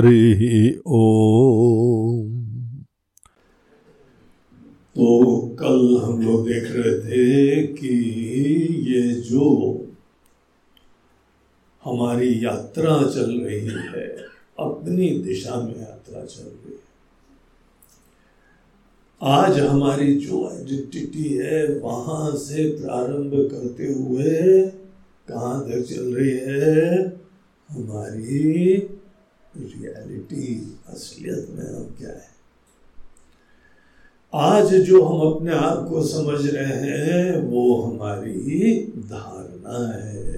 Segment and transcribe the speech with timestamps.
[0.00, 0.42] हरिः
[0.88, 2.28] ॐ
[4.96, 5.08] तो
[5.60, 7.88] कल हम लोग देख रहे थे कि
[8.86, 9.48] ये जो
[11.84, 14.06] हमारी यात्रा चल रही है,
[14.60, 16.78] अपनी दिशा में यात्रा चल रही है।
[19.20, 24.62] आज हमारी जो आइडेंटिटी है, वहाँ से प्रारंभ करते हुए
[25.28, 27.04] कहाँ तक चल रही है,
[27.68, 28.98] हमारी
[30.32, 32.30] रियलिटी असलियत में हम क्या है?
[34.34, 40.30] आज जो हम अपने आप को समझ रहे हैं, वो हमारी धारणा है।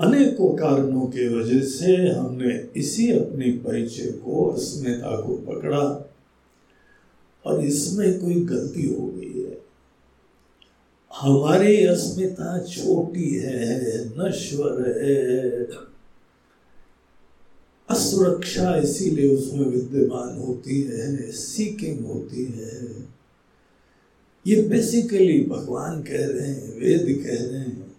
[0.00, 6.10] अनेकों कारणों की वजह से हमने इसी अपनी परिचय को, अस्मिता को पकड़ा
[7.46, 9.60] और इसमें कोई गलती हो गई है।
[11.14, 15.66] हमारी अस्मिता छोटी है, नश्वर है।
[17.88, 23.06] असुरक्षा इसीलिए उसमें विद्यमान होती है सीकिंग होती है।
[24.46, 27.96] ये बेसिकली भगवान कह रहे हैं, वेद कह रहे हैं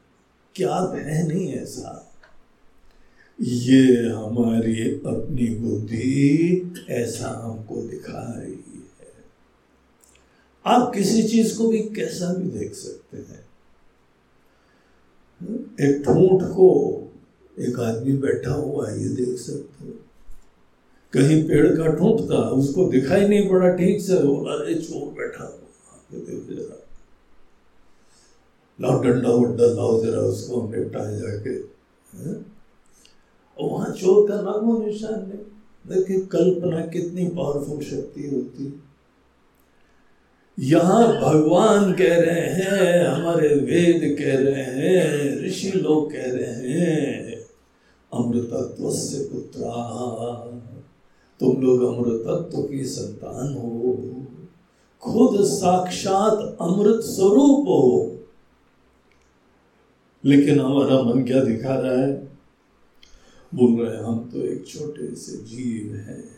[0.56, 2.14] कि आप है नहीं ऐसा?
[3.42, 9.14] ये हमारी अपनी बुद्धि ऐसा हमको दिखा रही है।
[10.66, 13.48] आप किसी चीज़ को भी कैसा भी देख सकते हैं।
[15.82, 16.94] एक ठूंठ को
[17.60, 19.94] एक आदमी बैठा हुआ है, ये देख सकते हो।
[21.14, 25.64] कहीं पेड़ का ठूंठ था, उसको दिखाई नहीं पड़ा, ठीक से अरे चोर बैठा हुआ
[26.14, 26.76] देखो जरा।
[28.80, 31.56] लाओ, डंडा वड्डा लाओ जरा उसको निपटाए जाके।
[33.58, 35.46] वहाँ चोर का नामो निशान नहीं
[35.86, 38.74] देखिए, कल्पना कितनी पावरफुल शक्ति होती है।
[40.58, 47.27] यहाँ भगवान कह रहे हैं, हमारे वेद कह रहे हैं, ऋषि लोग कह रहे हैं
[48.18, 49.74] अमृतत्व से पुत्रा।
[51.40, 54.04] तुम लोग अमृतत्व की संतान हो।
[55.02, 58.14] खुद साक्षात अमृत स्वरूप हो।
[60.26, 62.28] लेकिन हमारा मन क्या दिखा रहा है?
[63.56, 66.38] बोल रहे हैं, हम तो एक छोटे से जीव हैं।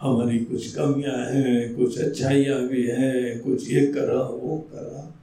[0.00, 5.14] हमारी कुछ कमियाँ हैं, कुछ अच्छाइयाँ भी हैं, कुछ ये करा, वो करा।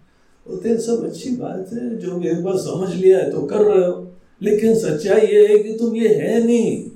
[0.48, 4.07] बोलते सब अच्छी बात है, जो एक बार समझ लिया है तो कर रहे हो।
[4.42, 6.90] लेकिन सच्चाई ये है कि तुम ये है नहीं।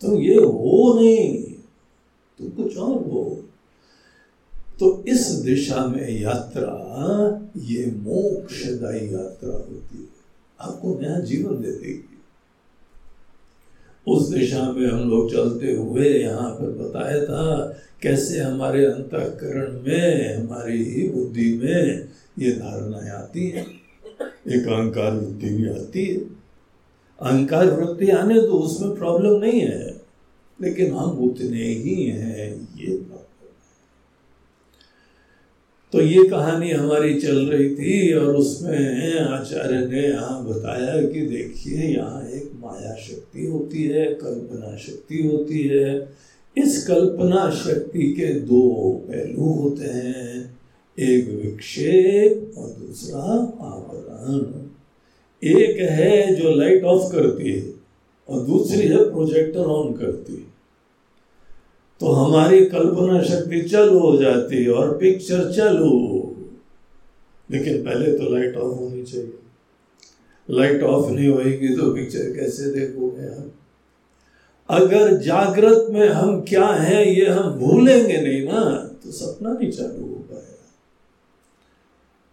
[0.00, 1.42] तुम ये हो नहीं।
[2.38, 3.42] तुम कुछ और हो।
[4.80, 6.72] तो इस दिशा में यात्रा,
[7.56, 10.08] ये मोक्षदायी यात्रा होती है।
[10.60, 12.08] आपको नया जीवन दे देगी।
[14.08, 20.36] उस दिशा में हम लोग चलते हुए यहाँ पर बताया था, कैसे हमारे अंतकरण में,
[20.36, 22.08] हमारी बुद्धि में
[22.38, 23.85] ये धारणाएँ आती है।
[24.20, 26.16] एक अहंकार वृत्ति भी आती है।
[27.18, 29.94] अहंकार वृत्ति आने तो उसमें प्रॉब्लम नहीं है,
[30.60, 33.04] लेकिन हम उतने ही हैं, ये
[35.92, 41.82] तो ये कहानी हमारी चल रही थी और उसमें आचार्य ने यहाँ बताया कि देखिए,
[41.86, 46.08] यहाँ एक माया शक्ति होती है, कल्पना शक्ति होती है।
[46.56, 50.55] इस कल्पना शक्ति के दो पहलू होते हैं।
[50.98, 53.22] एक विक्षेप और दूसरा
[53.66, 54.44] आवरण।
[55.42, 57.72] एक है जो लाइट ऑफ़ करती है
[58.28, 60.56] और दूसरी है प्रोजेक्टर ऑन करती है।
[62.00, 65.90] तो हमारी कल्पना शक्ति चालू हो जाती है और पिक्चर चालू।
[67.50, 69.38] लेकिन पहले तो लाइट ऑफ़ होनी चाहिए।
[70.50, 73.52] लाइट ऑफ़ नहीं होगी तो पिक्चर कैसे देखोगे हम
[74.70, 78.62] अगर जागृत में हम क्या हैं, ये हम भूलेंगे नहीं ना
[79.04, 80.15] तो सपना नहीं चालू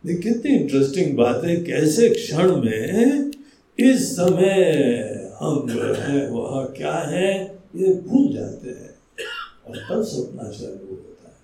[0.08, 3.32] कितनी इंटरेस्टिंग बात है, कैसे क्षण में
[3.80, 4.54] इस समय
[5.42, 8.90] हम जो है, वह क्या है, ये भूल जाते हैं।
[9.68, 11.36] और तब सपना चालू होता है।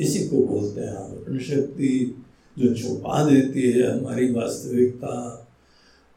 [0.00, 2.24] इसी को बोलते हैं आवरण शक्ति
[2.58, 5.46] जो छुपा देती है हमारी वास्तविकता।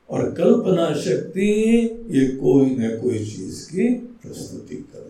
[0.09, 1.51] और कल्पना शक्ति,
[2.09, 5.02] ये कोई न कोई चीज़ की प्रस्तुति कर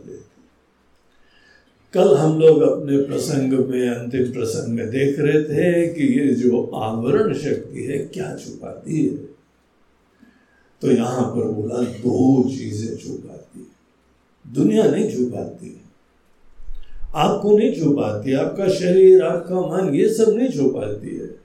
[1.94, 6.72] कल हम लोग अपने प्रसंग में अंतिम प्रसंग में देख रहे थे कि ये जो
[6.76, 9.16] आवरण शक्ति है, क्या छुपाती है?
[10.82, 13.74] तो यहाँ पर बोला, दो चीज़ें छुपाती है।
[14.54, 15.84] दुनिया नहीं छुपाती। है
[17.16, 21.40] आपको नहीं छुपाती, आपका शरीर, आपका मन, ये सब नहीं छुपाती है।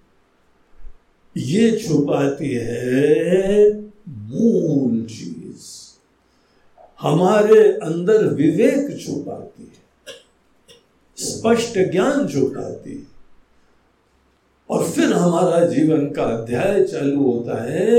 [1.37, 5.99] ये छुपाती है मूल चीज़।
[7.01, 9.68] हमारे अंदर विवेक छुपाती
[11.19, 13.07] स्पष्ट ज्ञान जुटाती
[14.71, 17.97] और फिर हमारा जीवन का अध्याय चालू होता है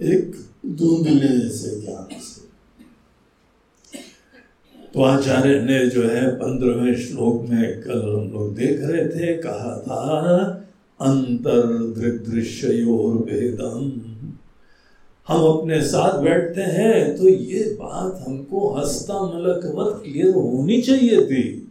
[0.00, 0.34] एक
[0.66, 2.46] धुंधले से ज्ञान से।
[4.94, 9.76] तो आचार्य ने जो है पंद्रहवें श्लोक में कल हम लोग देख रहे थे, कहा
[9.78, 10.64] था
[11.00, 11.62] अंतर
[12.28, 13.90] दृश्योर भेदम
[15.28, 21.24] हम अपने साथ बैठते हैं तो ये बात हमको हस्ता मलक मत क्लियर होनी चाहिए
[21.26, 21.67] थी।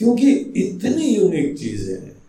[0.00, 2.22] क्योंकि इतनी यूनिक चीज़ें हैं।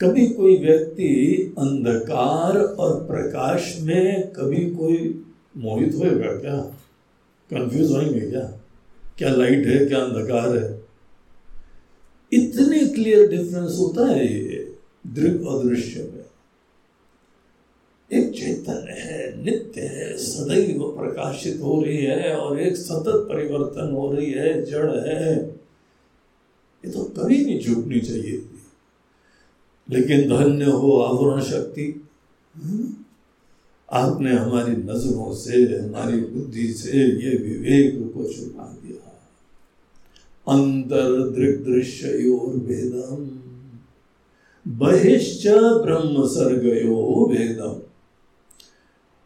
[0.00, 5.24] कभी कोई व्यक्ति अंधकार और प्रकाश में कभी कोई
[5.56, 6.56] मोहित होएगा क्या?
[7.50, 8.60] कंफ्यूज होंगे क्या?
[9.18, 10.80] क्या लाइट है, क्या अंधकार है?
[12.32, 14.74] इतने क्लियर डिफरेंस होता है ये
[15.06, 16.24] दृग और दृश्य में।
[18.20, 24.12] एक चेतन है, नित्य है, सदैव प्रकाशित हो रही है और एक सतत परिवर्तन हो
[24.12, 25.57] रही है, जड़ है।
[26.84, 28.48] ये तो कभी नहीं झुकनी चाहिए
[29.90, 32.08] लेकिन धन्य हो आवरण शक्ति।
[32.56, 32.94] हम्म?
[33.92, 39.04] आपने हमारी नज़रों से, हमारी बुद्धि से ये विवेक को छुपा दिया।
[40.54, 43.40] अंतर दृग दृश्य और भेदम।
[44.72, 45.46] बहिश्च
[45.84, 47.80] ब्रह्म सर्गयो भेदम।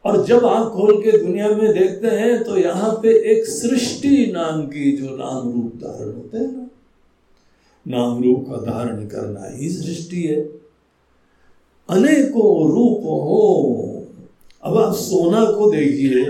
[0.04, 4.62] और जब आप खोल के दुनिया में देखते हैं तो यहाँ पे एक सृष्टि नाम
[4.66, 6.61] की जो नाम रूप धारण होते हैं ना
[7.88, 10.40] नाम रूप का धारण करना ही सृष्टि है।
[11.90, 14.06] अनेकों रूप हो।
[14.62, 16.24] अब आप सोना को देखिए।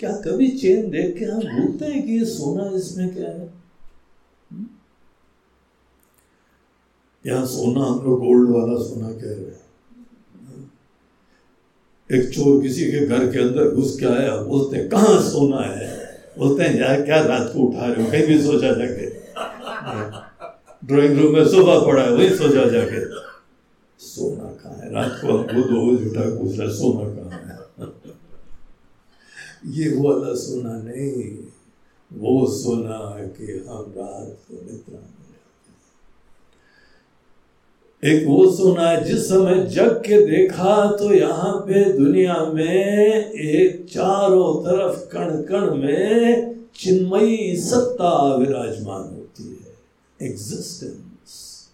[0.00, 3.50] क्या कभी चेन देख के हम भूलते हैं कि ये सोना इसमें क्या है?
[4.52, 4.66] हम्म?
[7.26, 9.62] यहाँ सोना हम लोग गोल्ड वाला सोना कह रहे हैं।
[12.12, 16.20] एक चोर किसी के घर के अंदर घुस के आया, बोलते कहा सोना है?
[16.38, 18.10] बोलते हैं यार क्या रात को उठा रहे हो?
[18.10, 19.21] कहीं भी सोचा जाके।
[20.84, 23.00] ड्राइंग रूम में सोफा पड़ा है, वही सोचा जाके।
[24.00, 24.92] सोना कहाँ है?
[24.94, 27.90] रात को हमको दो बजे उठा पूछ रहा सोना कहाँ है?
[29.68, 31.24] ये वो वाला सोना नहीं,
[32.10, 32.98] वो सोना
[33.36, 35.10] कि हम रात को निद्रा में
[38.02, 43.84] एक वो सोना है, जिस समय जग के देखा तो यहाँ पे दुनिया में एक
[43.90, 49.04] चारों तरफ़ कण कण में चिन्मयी सत्ता विराजमान
[50.26, 51.70] एग्जिस्टेंस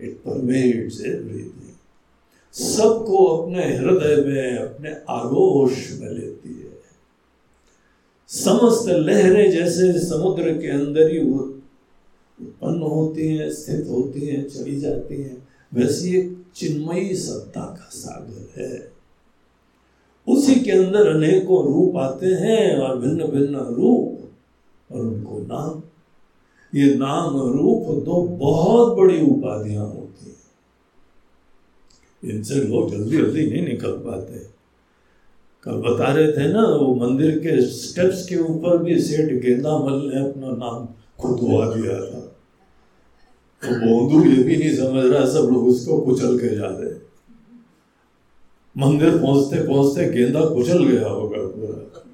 [0.00, 1.50] इट परमेड्स एवरीथिंग
[2.54, 6.74] सबको अपने हृदय में, अपने आगोश में लेती है।
[8.28, 11.38] समस्त लहरें जैसे समुद्र के अंदर ही वो
[12.40, 18.62] उत्पन्न होती हैं, स्थित होती हैं, चली जाती हैं। वैसी एक चिन्मयी सत्ता का सागर
[18.62, 18.92] है।
[20.28, 24.30] उसी के अंदर अनेकों रूप आते हैं और भिन्न भिन्न रूप
[24.92, 25.82] और उनको नाम
[26.74, 30.34] ये नाम रूप दो बहुत बड़ी उपाधियाँ होती हैं।
[32.34, 34.38] इनसे लोग जल्दी जल्दी नहीं निकल पाते।
[35.62, 40.10] कल बता रहे थे ना, वो मंदिर के स्टेप्स के ऊपर भी सेठ गेंदा मल
[40.14, 40.88] ने अपना नाम
[41.20, 42.20] खुदवा दिया था।
[43.62, 47.04] तो बोंदू ये भी नहीं समझ रहा, सब लोग उसको कुचल के जा रहे
[48.78, 52.04] मंदिर पहुँचते पहुँचते गेंदा कुचल गया होगा पूरा।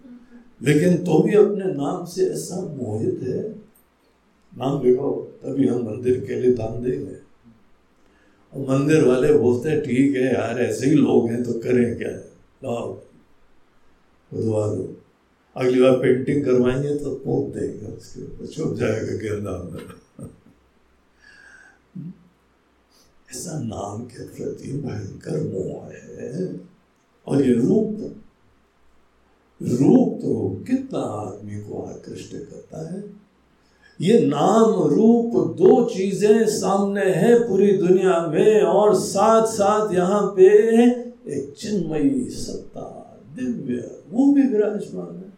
[0.63, 3.60] लेकिन तो भी अपने नाम से ऐसा मोहित है।
[4.53, 5.11] नाम लिखो,
[5.43, 7.15] तभी हम मंदिर के लिए दान देंगे
[8.53, 12.11] और मंदिर वाले बोलते ठीक है यार, ऐसे ही लोग हैं तो करें क्या?
[12.65, 12.93] लाओ,
[14.31, 14.97] खुदवा दो।
[15.57, 19.81] अगली बार पेंटिंग करवाएँगे तो पोत देंगे उसके ऊपर, छुप जाएगा गेंदा में।
[23.31, 26.61] ऐसा नाम के प्रति भयंकर मोह है।
[27.27, 28.17] और ये रूप
[29.61, 33.01] रूप तो कितना आदमी को आकृष्ट करता है।
[34.01, 40.49] ये नाम, रूप, दो चीज़ें सामने हैं पूरी दुनिया में और साथ साथ यहाँ पे
[41.31, 42.87] एक चिन्मयी सत्ता,
[43.37, 45.29] दिव्य, वो भी विराजमान है।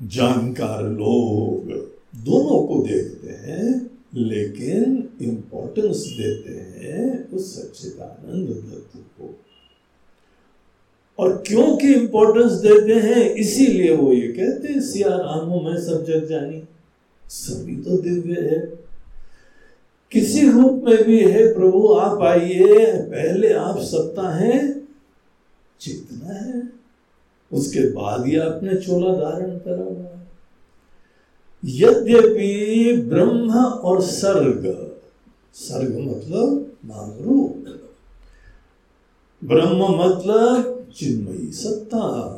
[0.00, 1.70] जानकार लोग
[2.24, 9.34] दोनों को देखते हैं, लेकिन इंपॉर्टेंस देते हैं उस सच्चिदानंद तत्व को।
[11.18, 16.24] और क्योंकि इंपॉर्टेंस देते हैं, इसीलिए वो ये कहते हैं सिया रामो में सब जग
[16.24, 16.62] जानी।
[17.28, 18.60] सभी तो दिव्य है।
[20.12, 24.80] किसी रूप में भी है प्रभु, आप आइए, पहले आप सत्ता है
[25.80, 26.72] चेतना है।
[27.52, 30.26] उसके बाद ही आपने चोला धारण करा हुआ है।
[31.64, 34.92] यद्यपि ब्रह्म और सर्ग
[35.54, 37.64] सर्ग मतलब नाम रूप
[39.44, 42.34] ब्रह्म मतलब चिन्मयी सत्ता।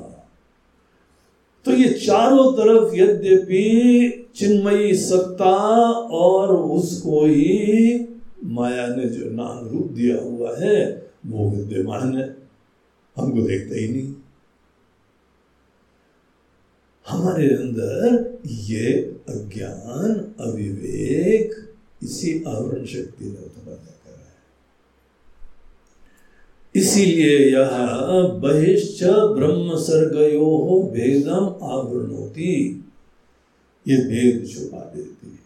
[1.64, 5.57] तो ये चारों तरफ़ यद्यपि चिन्मयी सत्ता
[5.92, 8.09] और उसको ही
[8.45, 12.37] माया ने जो नाम रूप दिया हुआ है, वो विद्यमान है।
[13.16, 14.14] हमको देखता ही नहीं।
[17.09, 18.92] हमारे अंदर ये
[19.28, 23.89] अज्ञान, अविवेक, इसी आवरण शक्ति उत्पन्न करा है
[26.76, 27.68] इसीलिए यह
[28.42, 32.84] बहिश्च ब्रह्म सर्गयो हो भेदम आवरणोती
[33.88, 35.40] ये भेद छुपा देती है।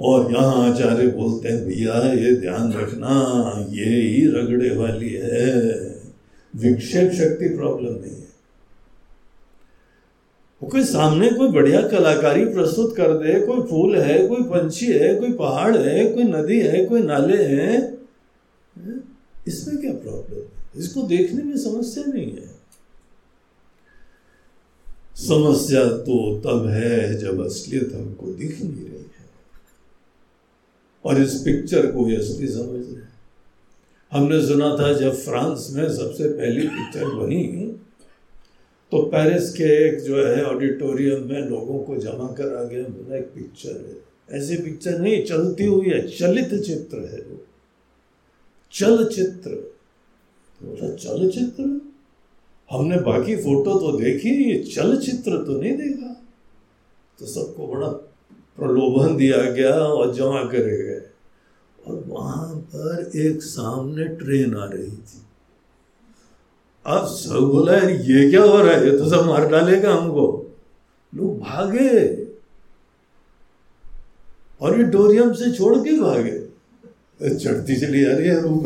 [0.00, 5.70] और यहाँ आचार्य बोलते हैं, भैया, ये ध्यान रखना, ये ही रगड़े वाली है।
[6.56, 8.32] विक्षेप शक्ति प्रॉब्लम नहीं है।
[10.62, 15.14] वो कोई सामने कोई बढ़िया कलाकारी प्रस्तुत कर दे, कोई फूल है, कोई पंछी है,
[15.14, 18.01] कोई पहाड़ है, कोई नदी है, कोई नाले हैं
[19.48, 22.50] इसमें क्या प्रॉब्लम इसको देखने में समस्या नहीं है।
[25.18, 29.30] समस्या तो तब है जब असलियत हमको दिख नहीं रही है।
[31.04, 33.10] और इस पिक्चर को ये असली समझ रहे
[34.12, 37.42] हमने सुना था जब फ्रांस में सबसे पहली पिक्चर बनी
[38.92, 43.30] तो पेरिस के एक जो है ऑडिटोरियम में लोगों को जमा करा गया बोला एक
[43.34, 47.38] पिक्चर है। ऐसी पिक्चर नहीं, चलती हुई है, चलित चित्र है वो।
[48.72, 51.80] चलचित्र। तो बोला, चलचित्र?
[52.70, 56.22] हमने बाकी फ़ोटो तो देखी, ये चलचित्र तो नहीं देखा।
[57.18, 57.88] तो सबको बड़ा
[58.56, 61.08] प्रलोभन दिया गया और जमा करे गए।
[61.86, 65.22] और वहाँ पर एक सामने ट्रेन आ रही थी।
[66.86, 68.90] अब सब बोला, ये क्या हो रहा है?
[68.90, 70.56] ये तो सब मार डालेगा हमको।
[71.14, 72.24] लोग भागे।
[74.62, 76.41] ऑडिटोरियम से छोड़ के भागे।
[77.28, 78.64] चढ़ती चली जा रही है रूप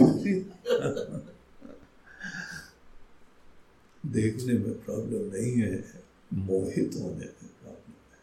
[4.07, 5.85] देखने में प्रॉब्लम नहीं है,
[6.35, 8.19] मोहित होने में प्रॉब्लम है।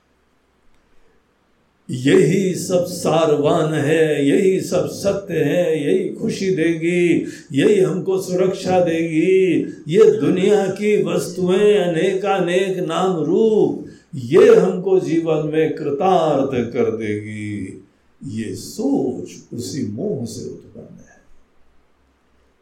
[1.90, 9.60] यही सब सारवान है, यही सब सत्य है, यही खुशी देगी, यही हमको सुरक्षा देगी।
[9.88, 17.83] ये दुनिया की वस्तुएँ अनेकानेक नाम रूप ये हमको जीवन में कृतार्थ कर देगी।
[18.24, 21.22] ये सोच उसी मोह से उत्पन्न है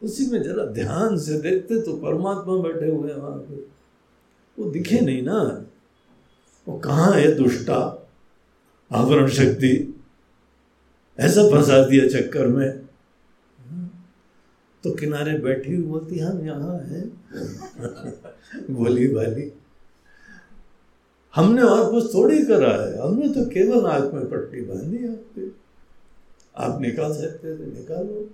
[0.01, 3.63] उसी में जरा ध्यान से देखते तो परमात्मा बैठे हुए वहाँ पे
[4.57, 5.41] वो दिखे नहीं ना
[6.67, 7.77] वो कहाँ है दुष्टा
[8.91, 9.73] आवरण शक्ति
[11.19, 12.69] ऐसा फंसा दिया चक्कर में
[14.83, 17.05] तो किनारे बैठी हुई बोलती हम यहाँ हैं
[18.71, 19.51] गोली वाली
[21.33, 25.47] हमने और कुछ थोड़ी करा है। हमने तो केवल आँख में पट्टी बांधी आपके।
[26.57, 28.29] आप निकाल सकते थे निकालो।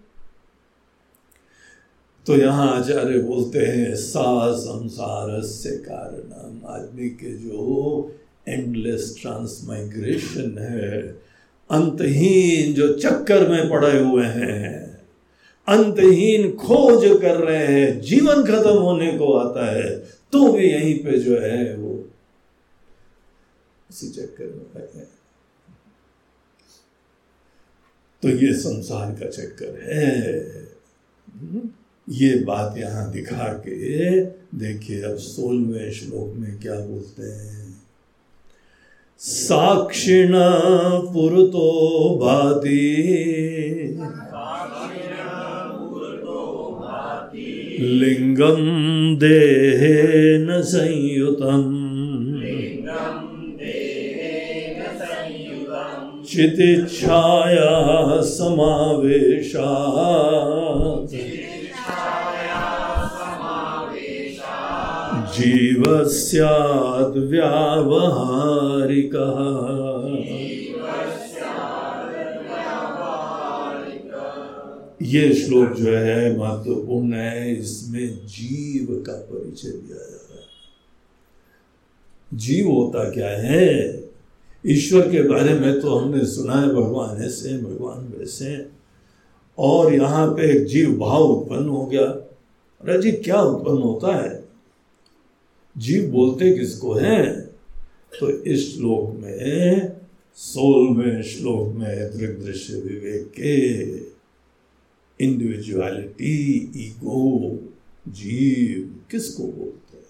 [2.26, 8.12] तो यहाँ आचार्य बोलते हैं, सा संसार से कारण आदमी के जो
[8.48, 11.02] एंडलेस ट्रांसमाइग्रेशन है,
[11.70, 14.98] अंतहीन जो चक्कर में पड़े हुए हैं,
[15.68, 19.98] अंतहीन खोज कर रहे हैं, जीवन खत्म होने को आता है
[20.34, 21.87] तो भी यहीं पे जो है वो
[23.98, 25.06] इसी चक्कर में लगे
[28.24, 30.12] तो ये संसार का चक्कर है।
[32.08, 33.76] ये बात यहाँ दिखा के,
[34.58, 37.66] देखिए अब सोलहवें श्लोक में क्या बोलते हैं?
[39.20, 40.34] साक्षिण
[41.14, 41.66] पुरतो
[42.20, 42.84] भाति।
[47.80, 48.62] लिंगम
[49.20, 51.87] देहेन संयुतम।
[56.38, 59.70] चितिच्छाया समावेशा
[65.38, 65.84] जीव
[67.18, 69.12] व्यावहारिक।
[75.02, 80.46] ये श्लोक जो है महत्वपूर्ण है, इसमें जीव का परिचय दिया जा रहा है।
[82.34, 84.07] जीव होता क्या है?
[84.68, 88.66] ईश्वर के बारे में तो हमने सुना है, भगवान ऐसे भगवान वैसे
[89.58, 94.44] और यहाँ पे एक जीव भाव उत्पन्न हो गया। अरे जी, क्या उत्पन्न होता है?
[95.78, 97.42] जीव बोलते किसको हैं?
[98.20, 99.92] तो इस श्लोक में,
[100.36, 107.60] सोलहवें श्लोक में दृग दृश्य विवेक। के इंडिविजुअलिटी ईगो
[108.08, 110.06] जीव, किसको बोलते हैं?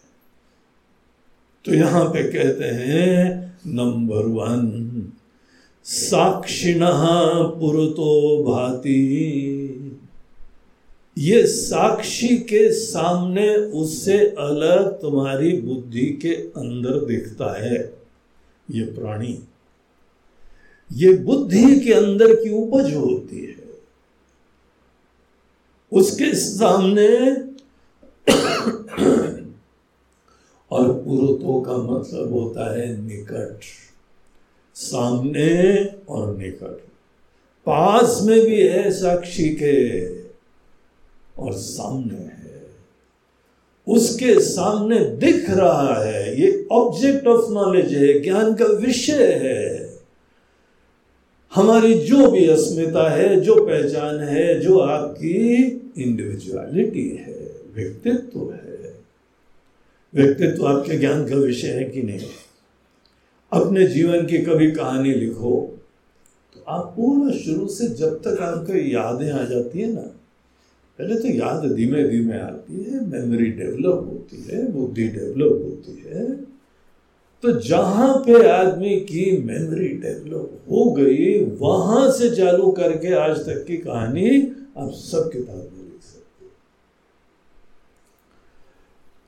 [1.66, 5.12] तो यहाँ पे कहते हैं नंबर वन,
[5.86, 6.80] साक्षिण
[7.60, 9.04] पुरतो भाति।
[11.18, 17.78] ये साक्षी के सामने उससे अलग तुम्हारी बुद्धि के अंदर दिखता है,
[18.72, 19.40] ये प्राणी।
[20.92, 23.56] ये बुद्धि के अंदर की उपज होती है।
[25.92, 27.08] उसके सामने
[30.78, 33.60] और पुरुतो का मतलब होता है निकट।
[34.76, 36.82] सामने और निकट।
[37.66, 40.10] पास में भी है साक्षी के
[41.42, 42.48] और सामने है।
[43.88, 49.98] उसके सामने दिख रहा है। ये ऑब्जेक्ट ऑफ़ नॉलेज है, ज्ञान का विषय है।
[51.56, 55.56] हमारी जो भी अस्मिता है, जो पहचान है, जो आपकी
[55.98, 58.67] इंडिविजुअलिटी है, व्यक्तित्व है।
[60.18, 62.30] व्यक्तित्व आपके ज्ञान का विषय है कि नहीं।
[63.52, 65.56] अपने जीवन की कभी कहानी लिखो
[66.56, 70.02] तो आप पूरा शुरू से जब तक आपको यादें आ जाती है ना,
[71.00, 76.26] पहले तो याद धीमे धीमे आती है मेमोरी डेवलप होती है, बुद्धि डेवलप होती है।
[77.44, 83.64] तो जहाँ पे आदमी की मेमोरी डेवलप हो गई, वहाँ से चालू करके आज तक
[83.68, 84.30] की कहानी
[84.78, 86.46] आप सब किताब में लिख सकते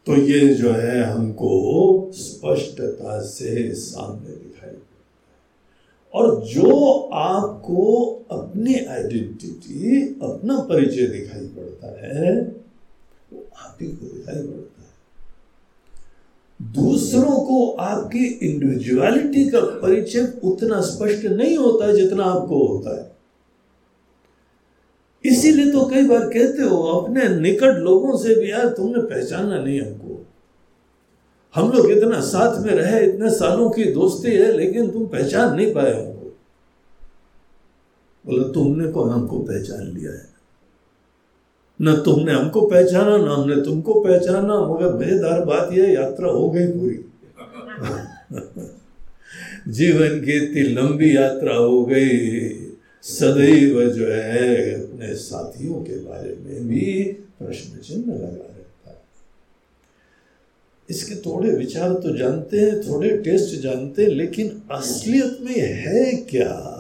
[0.05, 4.75] तो ये जो है हमको स्पष्टता से सामने दिखाई
[6.13, 12.41] और जो आपको अपनी आइडेंटिटी अपना परिचय दिखाई पड़ता है,
[13.33, 14.89] वो आप ही को दिखाई पड़ता है।
[16.73, 23.18] दूसरों को आपकी इंडिविजुअलिटी का परिचय उतना स्पष्ट नहीं होता जितना आपको होता है।
[25.25, 29.81] इसीलिए तो कई बार कहते हो, अपने निकट लोगों से भी, यार, तुमने पहचाना नहीं
[29.81, 30.25] हमको।
[31.55, 35.73] हम लोग इतना साथ में रहे, इतने सालों की दोस्ती है, लेकिन तुम पहचान नहीं
[35.73, 36.37] पाए हमको।
[38.25, 40.29] बोले, तुमने को हमको पहचान लिया है।
[41.81, 46.67] न तुमने हमको पहचाना, न हमने तुमको पहचाना, मगर मज़ेदार बात यह यात्रा हो गई
[46.67, 47.05] पूरी।
[49.71, 52.68] जीवन की इतनी लंबी यात्रा हो गई।
[53.03, 57.03] सदैव जो है, अपने साथियों के बारे में भी
[57.39, 59.01] प्रश्न चिन्ह लगा रहता है।
[60.89, 66.75] इसके थोड़े विचार तो जानते हैं, थोड़े टेस्ट जानते हैं, लेकिन असलियत में है क्या?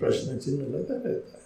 [0.00, 1.44] प्रश्न चिन्ह लगा रहता है।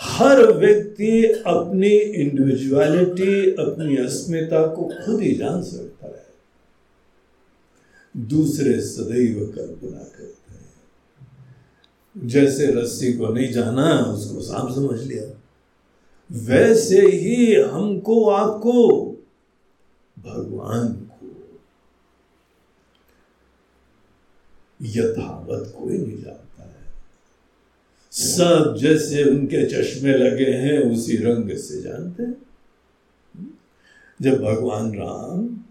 [0.00, 6.26] हर व्यक्ति अपनी इंडिविजुअलिटी अपनी अस्मिता को खुद ही जान सकता है।
[8.16, 10.33] दूसरे सदैव कल्पना करते हैं
[12.18, 15.40] जैसे रस्सी को नहीं जाना, उसको सांप समझ लिया।
[16.32, 19.00] वैसे ही हमको आपको,
[20.18, 21.60] भगवान को।
[24.82, 26.94] यथावत कोई नहीं जानता है।
[28.12, 32.36] सब जैसे उनके चश्मे लगे हैं, उसी रंग से जानते हैं।
[34.22, 35.64] जब भगवान राम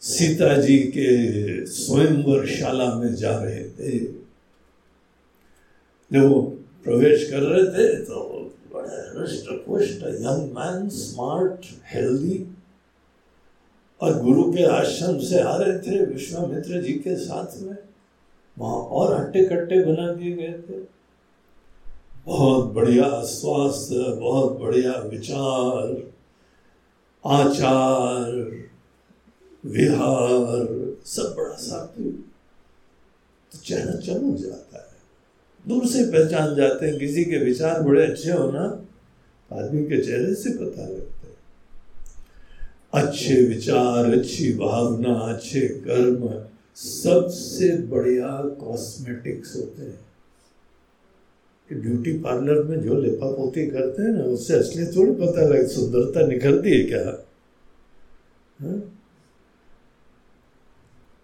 [0.00, 4.17] सीता जी के स्वयंवर शाला में जा रहे थे
[6.12, 6.40] जब वो
[6.84, 8.20] प्रवेश कर रहे थे तो
[8.74, 12.46] बड़े हृष्ट पुष्ट यंग मैन स्मार्ट हेल्दी
[14.00, 17.76] और गुरु के आश्रम से आ रहे थे, विश्वामित्र जी के साथ में।
[18.58, 20.80] वहाँ और हट्टे कट्टे बना दिए गए थे।
[22.26, 26.12] बहुत बढ़िया स्वास्थ्य, बहुत बढ़िया विचार,
[27.26, 28.32] आचार,
[29.64, 30.66] विहार,
[31.04, 32.24] सब बड़ा सात्विक
[33.52, 34.87] तो चेहरा चमक जाता है।
[35.68, 38.84] दूर से पहचान जाते हैं, किसी के विचार बड़े अच्छे हो ना
[39.52, 41.38] आदमी के चेहरे से पता लगता है।
[43.04, 46.44] अच्छे विचार, अच्छी भावना, अच्छे कर्म
[46.76, 50.08] सबसे बढ़िया कॉस्मेटिक्स होते हैं।
[51.72, 56.26] ब्यूटी पार्लर में जो लिपा पोती करते हैं ना, उससे असली थोड़ी पता लगे, सुंदरता
[56.26, 57.26] निखरती है क्या?
[58.60, 58.80] हा?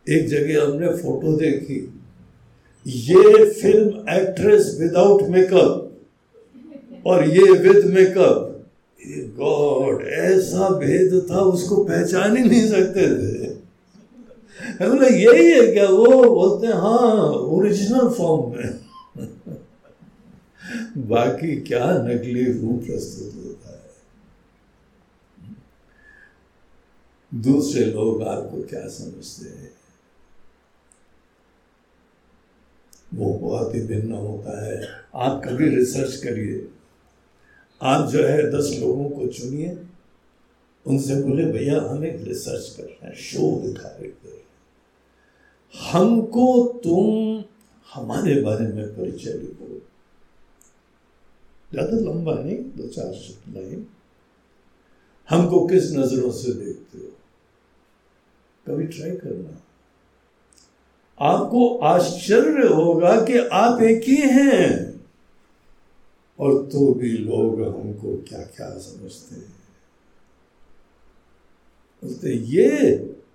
[0.09, 2.01] एक जगह हमने फ़ोटो देखी
[2.87, 8.51] ये फ़िल्म एक्ट्रेस विदाउट मेकअप और ये विद मेकअप
[9.38, 13.55] गॉड ऐसा भेद था, उसको पहचान ही नहीं सकते थे।
[14.88, 18.81] बोले यही है क्या, वो बोलते हैं हाँ ओरिजिनल फॉर्म में।
[21.09, 23.83] बाकी क्या नकली रूप प्रस्तुत होता है।
[27.42, 29.70] दूसरे लोग आपको क्या समझते हैं?
[33.14, 34.81] वो बहुत ही भिन्न होता है।
[35.14, 36.68] आप कभी रिसर्च करिए।
[37.81, 39.77] आप जो है दस लोगों को चुनिए।
[40.87, 44.42] उनसे बोले भैया, हम एक रिसर्च कर रहे हैं शोध कार्य कर रहे
[45.74, 46.46] हमको
[46.85, 47.44] तुम
[47.94, 49.81] हमारे बारे में परिचय लिखो।
[51.72, 53.12] ज़्यादा लंबा नहीं दो चार
[53.55, 53.87] लाइन
[55.29, 57.11] हमको किस नज़रों से देखते हो?
[58.66, 59.61] कभी ट्राई करना।
[61.20, 64.94] आपको आश्चर्य होगा कि आप एक ही हैं।
[66.40, 69.53] और तो भी लोग हमको क्या क्या समझते हैं।
[72.05, 72.70] बोलते, ये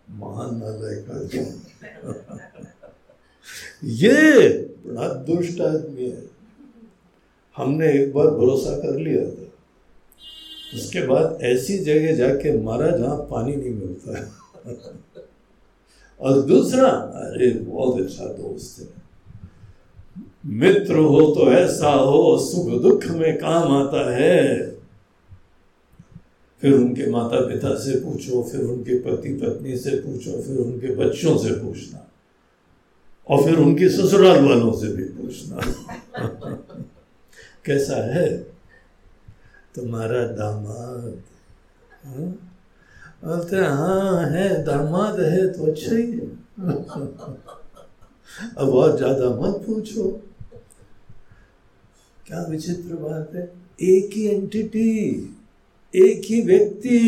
[0.09, 1.39] महानालय का
[3.83, 4.49] ये
[4.85, 6.23] बड़ा दुष्ट आदमी है।
[7.57, 9.49] हमने एक बार भरोसा कर लिया था।
[10.75, 14.31] उसके बाद ऐसी जगह जाके मारा जहाँ पानी नहीं मिलता। है
[16.21, 18.99] और दूसरा, अरे, बहुत अच्छा दोस्त है।
[20.45, 24.71] मित्र हो तो ऐसा हो, सुख दुख में काम आता है।
[26.61, 31.37] फिर उनके माता पिता से पूछो, फिर उनके पति पत्नी से पूछो, फिर उनके बच्चों
[31.37, 32.11] से पूछना,
[33.29, 35.59] और फिर उनके ससुराल वालों से भी पूछना।
[37.65, 38.37] कैसा है?
[39.75, 41.21] तुम्हारा दामाद
[42.03, 42.58] हाँ?
[43.23, 46.27] बोलते हाँ है, दामाद है तो अच्छा ही है।
[48.57, 50.03] अब और ज़्यादा मत पूछो।
[52.27, 53.51] क्या विचित्र बात है?
[53.81, 54.89] एक ही एंटिटी
[55.93, 56.99] एक ही व्यक्ति।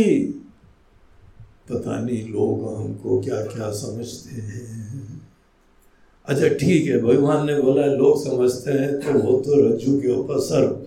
[1.69, 5.21] पता नहीं लोग हमको क्या क्या समझते हैं।
[6.25, 10.39] अच्छा ठीक है, भगवान ने बोला, लोग समझते हैं तो वो तो रज्जू के ऊपर
[10.39, 10.80] सर्प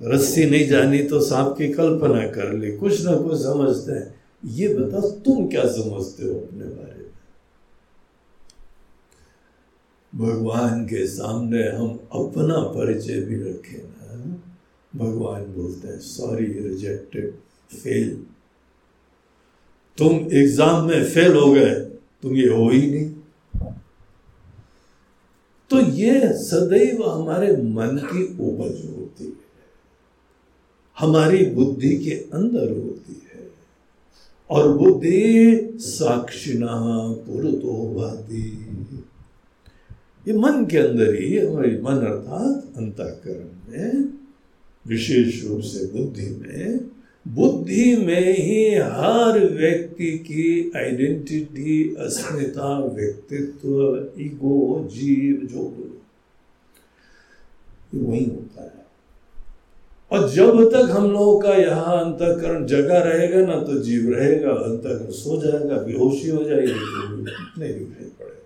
[0.00, 4.14] रस्सी नहीं जानी तो सांप की कल्पना कर ली। कुछ ना कुछ समझते हैं।
[4.54, 7.10] ये बताओ तुम क्या समझते हो अपने बारे में?
[10.12, 13.96] भगवान के सामने हम अपना परिचय भी रखें ना।
[14.92, 17.32] भगवान बोलते हैं सॉरी रिजेक्टेड
[17.72, 18.10] फेल
[19.98, 21.74] तुम एग्ज़ाम में फेल हो गए,
[22.22, 23.72] तुम ये हो ही नहीं।
[25.70, 28.97] तो ये सदैव हमारे मन की उपज है।
[30.98, 33.48] हमारी बुद्धि के अंदर होती है।
[34.50, 36.76] और बुद्धि साक्षिणा
[37.12, 38.66] पुरतो भाती।
[40.28, 44.18] ये मन के अंदर ही हमारी मन अर्थात अंतकरण में,
[44.86, 46.90] विशेष रूप से बुद्धि में
[47.28, 55.94] बुद्धि में ही हर व्यक्ति की आइडेंटिटी, अस्मिता, व्यक्तित्व, ईगो, जीव, जो
[57.94, 58.87] वही होता है।
[60.10, 65.10] और जब तक हम लोगों का यहाँ अंतकरण जगा रहेगा, ना तो जीव रहेगा, अंतकरण
[65.12, 66.78] सो जाएगा, बेहोशी हो जाएगी तो
[67.60, 68.36] नहीं पड़ेगा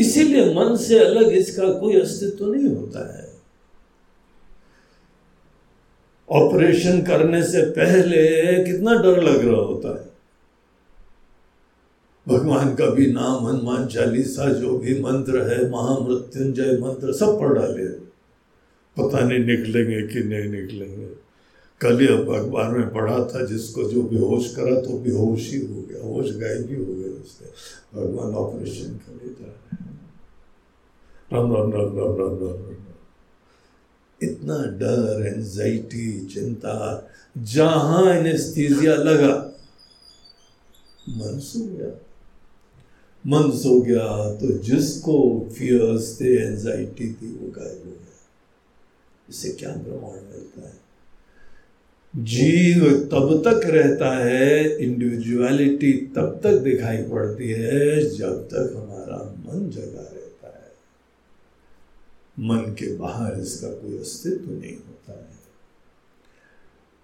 [0.00, 3.24] इसीलिए मन से अलग इसका कोई अस्तित्व नहीं होता है।
[6.28, 8.22] ऑपरेशन करने से पहले
[8.64, 10.04] कितना डर लग रहा होता है।
[12.26, 17.84] भगवान का भी नाम, हनुमान चालीसा, जो भी मंत्र है, महामृत्युंजय मंत्र, सब पढ़ डाले
[18.96, 21.08] पता नहीं निकलेंगे कि नहीं निकलेंगे।
[21.80, 25.82] कल ही अब अखबार में पढ़ा था, जिसको जो बेहोश करा तो बेहोश ही हो
[25.82, 27.46] गया, होश गायब ही हो गया उसके
[27.96, 29.84] भगवान ऑपरेशन कर जा रहे
[31.30, 32.74] राम राम राम राम राम राम राम
[34.20, 36.74] इतना डर एंजाइटी चिंता,
[37.36, 39.34] जहाँ एनेस्थीजिया लगा,
[41.08, 41.90] मन सो गया।
[43.24, 44.06] मन सो गया
[44.40, 45.18] तो जिसको
[45.52, 48.05] फियर्स थे एंजाइटी थी, वो गायब हो गया।
[49.28, 50.86] इससे क्या प्रमाण मिलता है?
[52.16, 59.70] जीव तब तक रहता है इंडिविजुअलिटी तब तक दिखाई पड़ती है, जब तक हमारा मन
[59.70, 60.72] जगा रहता है।
[62.38, 65.36] मन के बाहर इसका कोई अस्तित्व नहीं होता है।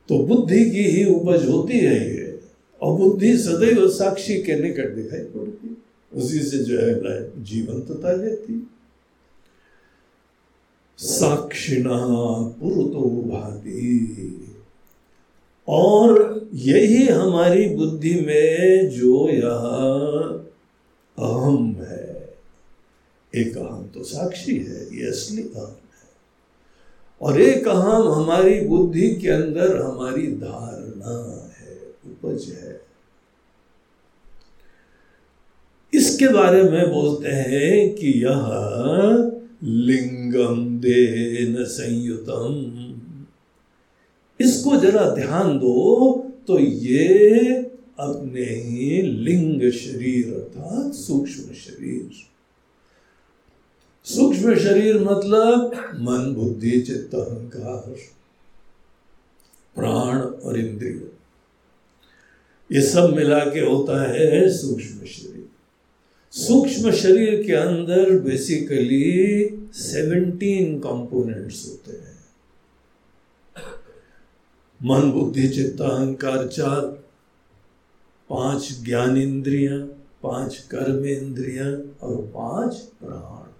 [0.08, 2.40] तो बुद्धि की ही उपज होती है ये।
[2.80, 5.82] और बुद्धि सदैव साक्षी के निकट दिखाई पड़ती
[6.14, 8.68] उसी से जो है, जीवंतता लेती
[11.02, 11.98] साक्षिणा
[12.60, 14.38] पुरतो भाती।
[15.68, 19.64] और यही हमारी बुद्धि में जो यह
[21.18, 22.34] अहम है,
[23.34, 26.08] एक अहम तो साक्षी है, ये असली अहम है।
[27.20, 32.80] और एक अहम हमारी बुद्धि के अंदर हमारी धारणा है, उपज है।
[35.94, 38.40] इसके बारे में बोलते हैं कि यह
[39.62, 42.54] लिंगम देन संयुतम।
[44.40, 46.12] इसको जरा ध्यान दो
[46.46, 47.48] तो ये
[48.00, 52.10] अपने ही लिंग शरीर अर्थात सूक्ष्म शरीर।
[54.06, 57.94] सूक्ष्म शरीर मतलब मन, बुद्धि, चित्त, अहंकार,
[59.76, 61.00] प्राण और इंद्रिय।
[62.70, 65.41] ये सब मिला के होता है सूक्ष्म शरीर।
[66.32, 72.18] सूक्ष्म शरीर के अंदर बेसिकली सेवनटीन कंपोनेंट्स होते हैं।
[74.84, 76.80] मन, बुद्धि, चित्त, अहंकार चार
[78.30, 79.78] पाँच ज्ञान इंद्रिया,
[80.22, 81.66] पाँच कर्म इंद्रिया
[82.06, 83.52] और पाँच प्राण।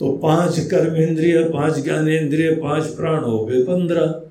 [0.00, 4.22] तो पाँच कर्म इंद्रिय, पाँच ज्ञान इंद्रिय, पाँच प्राण हो गए पंद्रह।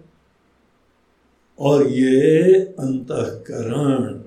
[1.59, 4.22] और ये अंतकरण।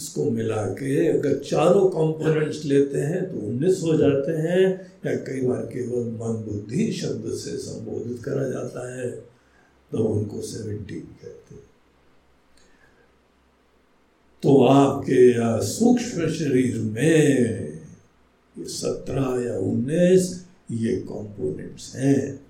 [0.00, 4.62] इसको मिला के अगर चारों कंपोनेंट्स लेते हैं तो उन्नीस हो जाते हैं,
[5.06, 9.10] या कई बार केवल मन बुद्धि शब्द से संबोधित करा जाता है
[9.92, 11.62] तो उनको सेवेंटीन कहते हैं।
[14.42, 17.80] तो आपके या सूक्ष्म शरीर में
[18.54, 20.28] ये सत्रह या उन्नीस,
[20.72, 22.49] ये कंपोनेंट्स हैं।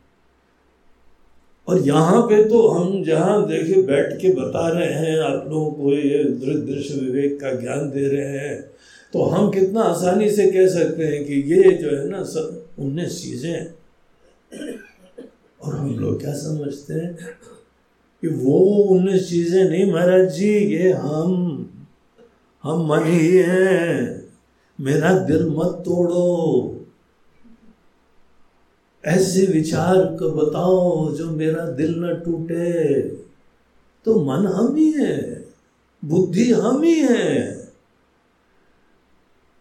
[1.69, 5.93] और यहाँ पे तो हम जहाँ देखे बैठ के बता रहे हैं, आप लोगों को
[5.93, 8.61] ये दृढ़ दृश्य विवेक का ज्ञान दे रहे हैं
[9.13, 13.23] तो हम कितना आसानी से कह सकते हैं कि ये जो है ना सब उन्नीस
[13.23, 13.67] चीज़ें
[15.61, 17.15] और हम लोग क्या समझते हैं
[18.23, 18.59] कि वो
[18.95, 21.67] उन्नीस चीज़ें नहीं महाराज जी, ये हम
[22.65, 24.23] हम मन ही हैं।
[24.79, 26.80] मेरा दिल मत तोड़ो।
[29.05, 33.01] ऐसे विचार को बताओ जो मेरा दिल न टूटे।
[34.07, 35.45] तो मन हम ही है,
[36.03, 37.69] बुद्धि हम ही है।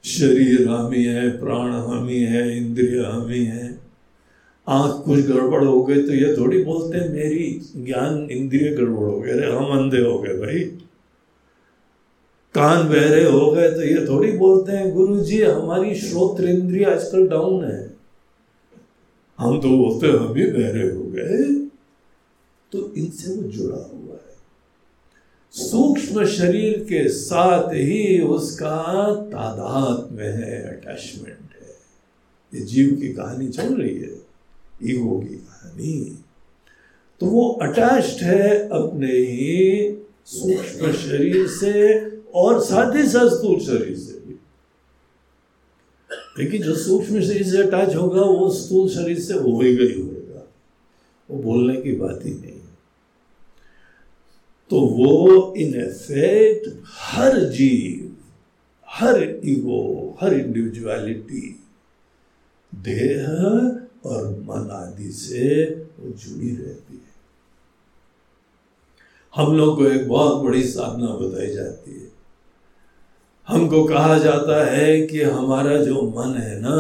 [0.04, 3.78] शरीर हम ही है, प्राण हम ही है, इंद्रिय हम ही है।
[4.68, 9.20] आँख कुछ गड़बड़ हो गई तो ये थोड़ी बोलते हैं, मेरी ज्ञान इंद्रिय गड़बड़ हो
[9.20, 10.60] गए। अरे हम अंधे हो गए भाई।
[12.56, 17.28] कान बहरे हो गए तो ये थोड़ी बोलते हैं गुरु जी हमारी श्रोत्र इंद्रिय आजकल
[17.28, 17.99] डाउन है।
[19.40, 21.54] हम तो बोलते हम ही बहरे हो गए।
[22.72, 24.36] तो इनसे वो जुड़ा हुआ है।
[25.52, 31.76] सूक्ष्म शरीर के साथ ही उसका तादाद में है अटैचमेंट है।
[32.54, 34.22] ये जीव की कहानी चल रही है
[34.84, 36.24] ईगो की कहानी।
[37.20, 42.00] तो वो अटैच्ड है अपने ही सूक्ष्म शरीर से
[42.36, 44.19] और साथ ही स्थूल शरीर से।
[46.40, 50.48] लेकिन जो सूक्ष्म शरीर से अटैच होगा, वो स्थूल शरीर से हो ही होगा।
[51.32, 52.60] वो बोलने की बात ही नहीं।
[54.70, 58.18] तो वो इन एफेक्ट हर जीव,
[58.88, 61.64] हर ईगो हर इंडिविजुअलिटी
[62.76, 63.28] देह
[64.06, 67.10] और मन आदि से वो जुड़ी रहती है।
[69.36, 72.09] हम लोग को एक बहुत बड़ी साधना बताई जाती है।
[73.50, 76.78] हमको कहा जाता है कि हमारा जो मन है ना,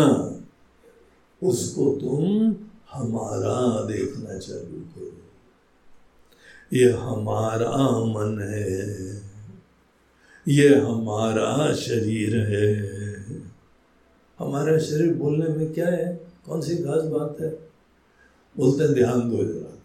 [1.43, 2.55] उसको तुम
[2.91, 5.17] हमारा देखना चालू करो।
[6.73, 9.21] ये हमारा मन है,
[10.47, 12.89] ये हमारा शरीर है।
[14.39, 16.27] हमारा शरीर बोलने में क्या है?
[16.45, 17.49] कौन सी खास बात है?
[18.57, 19.75] बोलते हैं ध्यान दो जरा।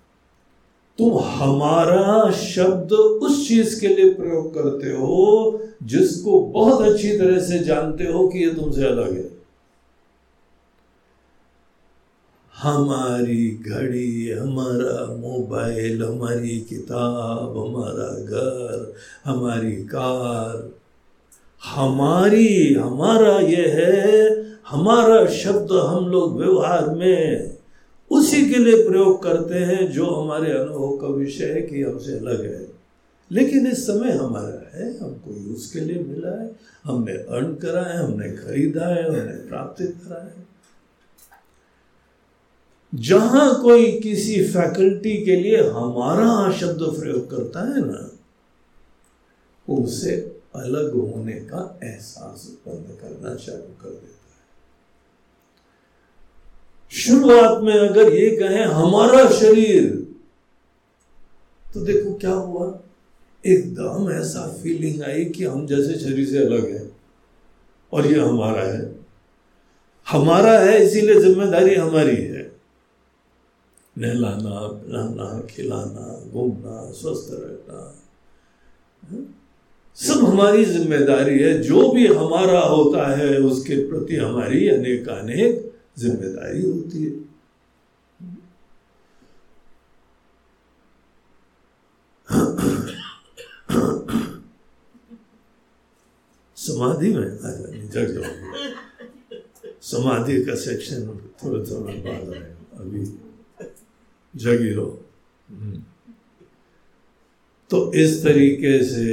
[0.98, 7.58] तुम हमारा शब्द उस चीज़ के लिए प्रयोग करते हो जिसको बहुत अच्छी तरह से
[7.58, 9.34] जानते हो कि ये तुमसे अलग है।
[12.56, 18.94] हमारी घड़ी, हमारा मोबाइल, हमारी किताब, हमारा घर,
[19.24, 20.70] हमारी कार,
[21.64, 27.56] हमारी, हमारा ये है, हमारा शब्द हम लोग व्यवहार में
[28.10, 32.44] उसी के लिए प्रयोग करते हैं जो हमारे अनुभव का विषय है कि हमसे अलग
[32.44, 32.63] है।
[33.34, 37.96] लेकिन इस समय हमारा है, हमको यूज़ के लिए मिला है। हमने अर्न करा है,
[37.96, 40.46] हमने खरीदा है, हमने प्राप्त करा है।
[42.92, 48.10] जहाँ कोई किसी फैकल्टी के लिए हमारा शब्द प्रयोग करता है ना,
[49.68, 54.42] उसे अलग होने का एहसास उत्पन्न करना चालू कर देता है।
[56.92, 59.92] शुरुआत में अगर ये कहें, हमारा शरीर
[61.74, 62.80] तो देखो क्या हुआ?
[63.46, 66.90] एकदम ऐसा फीलिंग आई कि हम जैसे शरीर से अलग है
[67.92, 68.94] और ये हमारा है।
[70.06, 72.52] हमारा है, इसीलिए ज़िम्मेदारी हमारी है।
[73.98, 78.00] नहलाना, पिलाना, खिलाना, घूमना, स्वस्थ रहना
[79.98, 86.62] सब हमारी ज़िम्मेदारी है। जो भी हमारा होता है, उसके प्रति हमारी अनेक अनेक ज़िम्मेदारी
[86.62, 87.23] होती है।
[96.66, 98.72] समाधि में आ जाए जग जाओगे।
[99.82, 101.06] समाधि का सेक्शन
[101.38, 103.04] थोड़ा थोड़ा बाद आएगा, अभी
[104.34, 105.04] जगी रहो
[105.48, 105.82] हम्म।
[107.70, 109.12] तो इस तरीके से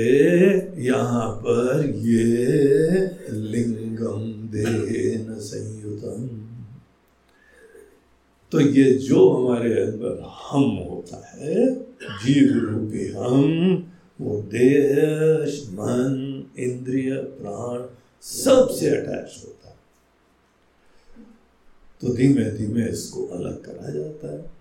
[0.81, 2.29] यहाँ पर ये
[3.31, 6.27] लिंगम देन संयुतम।
[8.51, 11.65] तो ये जो हमारे अंदर हम होता है,
[12.23, 13.45] जीव रूपी हम,
[14.19, 16.15] वो देश, मन
[16.57, 19.75] इंद्रिय प्राण सबसे अटैच होता है।
[22.01, 24.51] तो धीमे धीमे इसको अलग करा जाता है।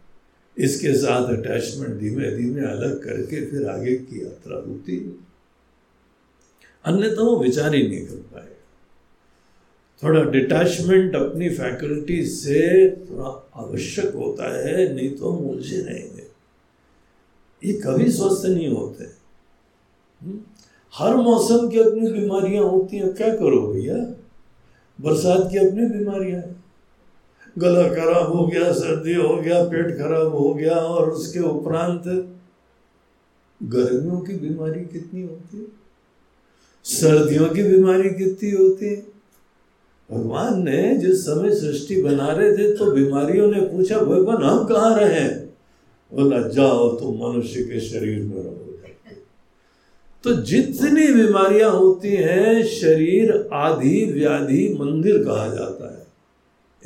[0.58, 5.30] इसके साथ अटैचमेंट धीमे धीमे अलग करके फिर आगे की यात्रा होती है।
[6.84, 8.56] अन्यथा वो विचार ही नहीं कर पाए
[10.02, 16.26] थोड़ा डिटैचमेंट अपनी फैकल्टी से थोड़ा आवश्यक होता है, नहीं तो हम उलझे रहेंगे।
[17.64, 19.04] ये कभी स्वस्थ नहीं होते।
[20.22, 20.40] हम्म?
[20.94, 23.94] हर मौसम की अपनी बीमारियाँ होती हैं। क्या करो भैया?
[24.98, 26.42] बरसात की अपनी बीमारियाँ।
[27.58, 32.02] गला खराब हो गया, सर्दी हो गया, पेट खराब हो गया, और उसके उपरांत
[33.60, 35.66] गर्मियों की बीमारी कितनी होती है?
[36.84, 38.96] सर्दियों की बीमारी कितनी होती है?
[40.10, 44.96] भगवान ने जिस समय सृष्टि बना रहे थे तो बीमारियों ने पूछा, भगवान, हम कहाँ
[44.98, 45.28] रहे
[46.12, 48.59] बोला, जाओ तो मनुष्य के शरीर में रहो।
[50.24, 56.06] तो जितनी बीमारियाँ होती हैं, शरीर आदि व्याधि मंदिर कहा जाता है।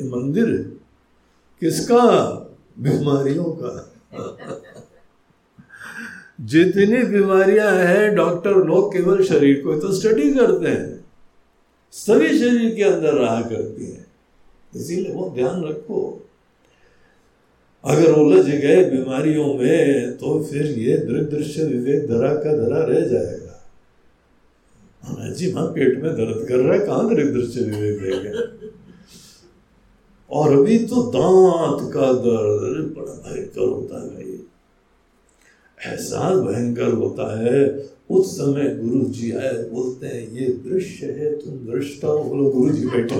[0.01, 0.77] ये मंदिर
[1.61, 2.31] किसका?
[2.79, 3.93] बीमारियों का।
[6.41, 11.05] जितनी बीमारियाँ हैं, डॉक्टर लोग केवल शरीर को तो स्टडी करते हैं।
[11.93, 14.07] सभी शरीर के अंदर रहा करती है।
[14.77, 16.24] इसीलिए वो ध्यान रखो।
[17.85, 23.57] अगर उलझ गए बीमारियों में तो फिर ये दृश्य विवेक धरा का धरा रह जाएगा।
[25.31, 28.41] जी, माँ पेट में दर्द कर रहा है, कहाँ दृश्य विवेक रह गया?
[30.31, 34.33] और अभी तो दांत का दर्द बड़ा भयंकर होता है भाई
[35.79, 37.59] एहसास भयंकर होता है।
[38.11, 42.87] उस समय गुरु जी आए, बोलते हैं, ये दृश्य है, तुम दृष्टा बोलो गुरु जी
[42.87, 43.15] बैठो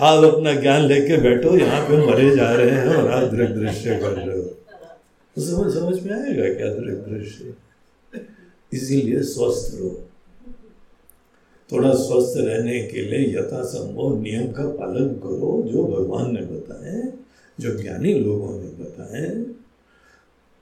[0.00, 3.98] आप अपना ज्ञान लेके बैठो, यहाँ पे मरे जा रहे हैं और आप दृग दृश्य
[3.98, 4.44] कर रहे हो।
[5.36, 7.54] तो समझ समझ में आएगा क्या दृग दृश्य
[8.72, 10.08] इसीलिए स्वस्थ रहो।
[11.72, 17.12] थोड़ा स्वस्थ रहने के लिए यथासंभव नियम का पालन करो, जो भगवान ने बताए,
[17.60, 19.44] जो ज्ञानी लोगों ने बताए।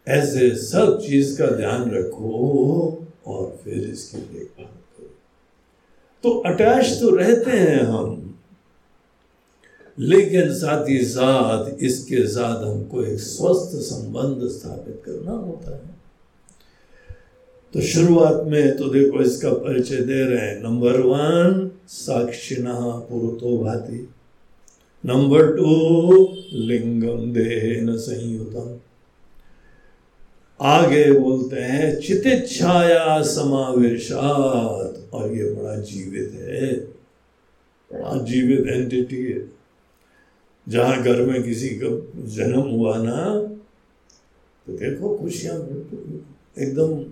[0.08, 5.14] ऐसे सब चीज़ का ध्यान रखो और फिर इसकी देखभाल करो।
[6.22, 8.29] तो अटैच तो रहते हैं हम।
[10.00, 16.00] लेकिन साथ ही साथ इसके साथ हमको एक स्वस्थ संबंध स्थापित करना होता है।
[17.74, 24.08] तो शुरुआत में तो देखो इसका परिचय दे रहे हैं। नंबर वन साक्षिणा पुरुतो भाति।
[25.06, 28.78] नंबर टू लिंगम देह संयुतम।
[30.60, 36.74] आगे बोलते हैं चितिच्छाया समावेशात। और ये बड़ा जीवित है।
[37.92, 39.59] बड़ा जीवित एंटिटी है।
[40.70, 43.35] जहाँ घर में किसी का जन्म हुआ ना
[44.66, 45.56] तो देखो खुशियाँ
[46.59, 47.04] एकदम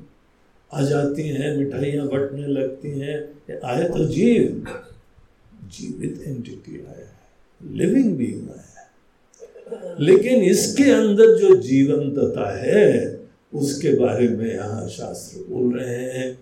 [0.73, 4.67] आ जाती हैं, मिठाइयाँ बटने लगती हैं। आए तो जीव।
[5.65, 7.19] जीवित एंटिटी आया है।
[7.73, 8.89] लिविंग बीइंग आया है।
[10.01, 13.21] लेकिन इसके अंदर जो जीवंतता है,
[13.55, 16.39] उसके बारे में यहाँ शास्त्र बोल रहे हैं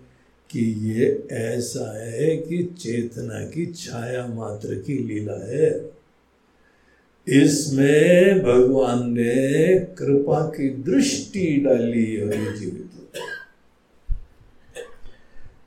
[0.51, 5.96] कि ये ऐसा है कि चेतना की छाया मात्र की लीला है।
[7.29, 12.91] इसमें भगवान ने कृपा की दृष्टि डाली और जीवित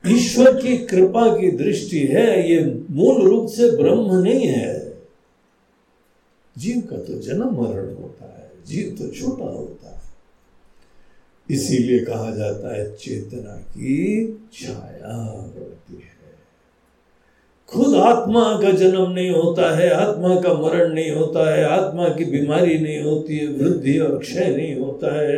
[0.08, 4.98] ईश्वर की कृपा की दृष्टि है, ये मूल रूप से ब्रह्म नहीं है।
[6.58, 10.02] जीव का तो जन्म मरण होता है, जीव तो छोटा होता है।
[11.50, 15.79] इसीलिए कहा जाता है चेतना की छाया। है
[17.74, 22.26] खुद आत्मा का जन्म नहीं होता है, आत्मा का मरण नहीं होता है, आत्मा की
[22.26, 25.38] बीमारी नहीं होती है, वृद्धि और क्षय नहीं होता है,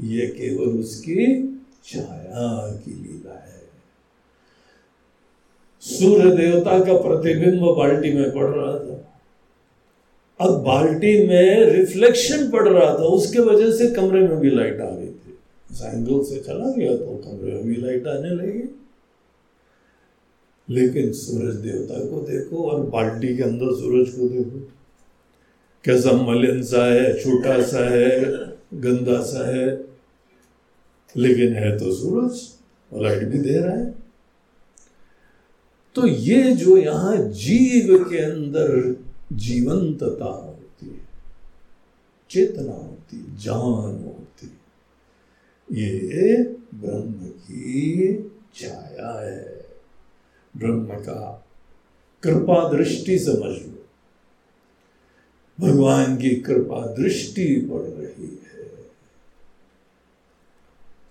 [0.00, 1.26] ये केवल उसकी
[1.84, 3.62] छाया की लीला है।
[5.82, 9.04] सूर्य देवता का प्रतिबिंब बाल्टी में पड़ रहा था।
[10.40, 14.88] अब बाल्टी में रिफ्लेक्शन पड़ रहा था, उसके वजह से कमरे में भी लाइट आ
[14.88, 15.38] रही थी।
[15.84, 18.77] एंगल से चला गया तो कमरे में भी लाइट आने लगी।
[20.68, 24.60] लेकिन सूरज देवता को देखो और बाल्टी के अंदर सूरज को देखो।
[25.84, 28.20] कैसा मलिन सा है, छोटा सा है,
[28.74, 29.66] गंदा सा है,
[31.14, 32.40] लेकिन है तो सूरज
[32.92, 33.94] लाइट भी दे रहा है।
[35.96, 38.96] तो ये जो यहाँ जीव के अंदर
[39.32, 41.00] जीवंतता होती है,
[42.30, 44.56] चेतना होती है, जान होती है,
[45.68, 46.42] ये
[46.74, 48.12] ब्रह्म की
[48.54, 49.57] छाया है।
[50.58, 51.46] ब्रह्म का।
[52.22, 53.84] कृपा दृष्टि समझ। लो
[55.60, 58.70] भगवान की कृपा दृष्टि पड़ रही है।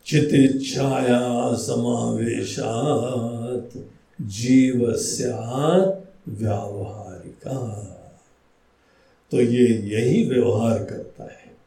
[0.05, 3.85] चितिच्छाया समावेशात,
[4.21, 4.93] जीव
[6.27, 7.93] व्यावहारिका।
[9.31, 11.57] तो ये यही व्यवहार करता है।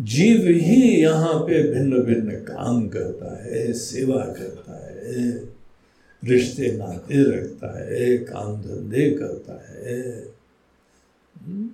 [0.00, 5.53] जीव ही यहाँ पे भिन्न भिन्न काम करता है, सेवा करता है।
[6.24, 10.20] रिश्ते नाते रखता है काम धंधे करता है।
[11.42, 11.70] हम्म?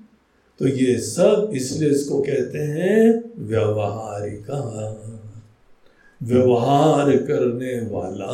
[0.59, 4.61] तो ये सब इसलिए इसको कहते हैं व्यवहारिका।
[6.22, 8.32] व्यवहार करने वाला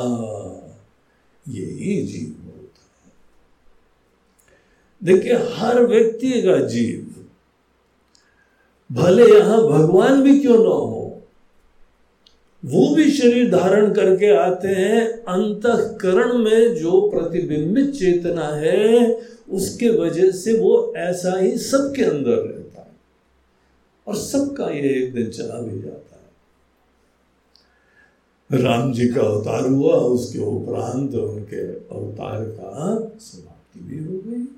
[1.49, 3.13] यही जीव होता है।
[5.05, 7.27] देखिए, हर व्यक्ति का जीव,
[8.93, 10.96] भले यहाँ भगवान भी क्यों ना हो
[12.67, 20.31] वो भी शरीर धारण करके आते हैं। अंतकरण में जो प्रतिबिंबित चेतना है, उसके वजह
[20.31, 22.97] से वो ऐसा ही सबके अंदर रहता है।
[24.07, 26.27] और सबका ये एक दिन चला भी जाता है।
[28.63, 34.49] राम जी का अवतार हुआ, उसके उपरांत उनके अवतार का समाप्ति भी हो गई।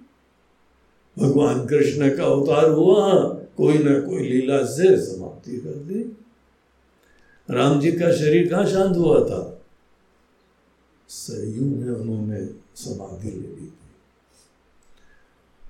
[1.23, 3.15] भगवान कृष्ण का अवतार हुआ,
[3.57, 6.17] कोई ना कोई लीला से समाप्ति कर दी।
[7.51, 9.63] राम जी का शरीर कहाँ शांत हुआ था?
[11.09, 13.73] सरयू में उन्होंने समाधि ले ली थी।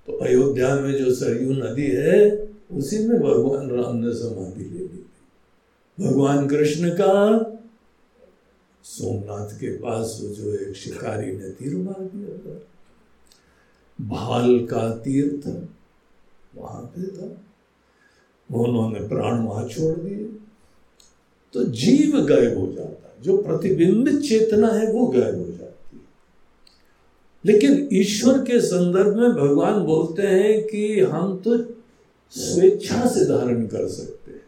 [0.07, 4.89] तो अयोध्या में जो सरयू नदी है, उसी में भगवान राम ने समाधि ले ली
[4.89, 7.45] थी। भगवान कृष्ण का
[8.85, 12.63] सोमनाथ के पास वो जो एक शिकारी ने तीर मार दिया था।
[14.01, 15.69] भाल का तीर्थ
[16.57, 17.41] वहाँ पे था।
[18.55, 20.48] उन्होंने प्राण वहाँ छोड़ दिए।
[21.53, 26.09] तो जीव गायब हो जाता है। जो प्रतिबिंबित चेतना है, वो गायब हो जाती है।
[27.47, 31.59] लेकिन ईश्वर के संदर्भ में भगवान बोलते हैं कि हम तो
[32.31, 34.43] स्वेच्छा से धारण कर सकते हैं।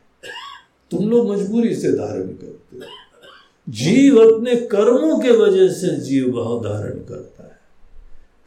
[0.90, 2.82] तुम लोग मजबूरी से धारण करते हो।
[3.68, 7.60] जीव अपने कर्मों के वजह से जीव भाव धारण करता है।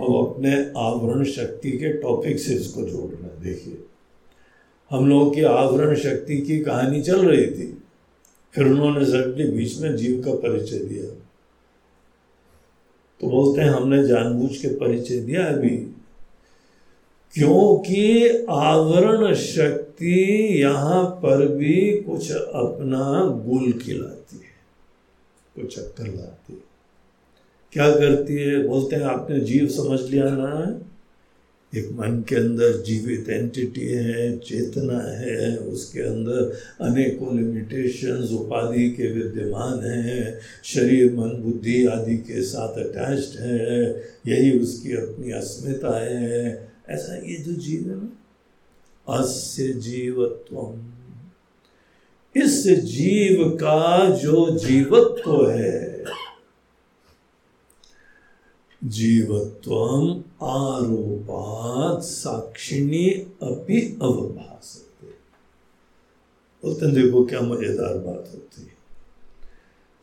[0.00, 3.85] अब अपने आवरण शक्ति के टॉपिक से इसको जोड़ना, देखिए।
[4.90, 7.82] हम लोगों की आवरण शक्ति की कहानी चल रही थी।
[8.54, 11.04] फिर उन्होंने सबके बीच में जीव का परिचय दिया।
[13.20, 15.76] तो बोलते हैं, हमने जानबूझ के परिचय दिया अभी।
[17.34, 20.14] क्योंकि आवरण शक्ति
[20.62, 24.56] यहाँ पर भी कुछ अपना गुल खिलाती है,
[25.54, 26.64] कुछ अक्कर लाती है।
[27.72, 28.68] क्या करती है?
[28.68, 30.80] बोलते हैं, आपने जीव समझ लिया ना?
[31.76, 39.12] एक मन के अंदर जीवित एंटिटी है, चेतना है, उसके अंदर अनेकों लिमिटेशंस उपाधि के
[39.12, 46.72] विद्यमान हैं, शरीर, मन, बुद्धि आदि के साथ अटैच्ड है, यही उसकी अपनी अस्मिता है।
[46.88, 48.12] ऐसा ये जो जीव है ना,
[49.08, 50.80] अस्य जीवत्व
[52.36, 56.04] इस जीव का जो जीवत्व है
[58.84, 63.08] जीवत्व आरोपात साक्षिणी
[63.42, 65.06] अपि अवभासते।
[66.62, 68.74] बोलते देखो क्या मज़ेदार बात होती है।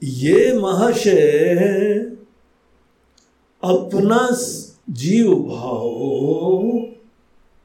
[0.04, 2.00] ये महाशय
[3.64, 4.30] अपना
[4.90, 6.72] जीव भाव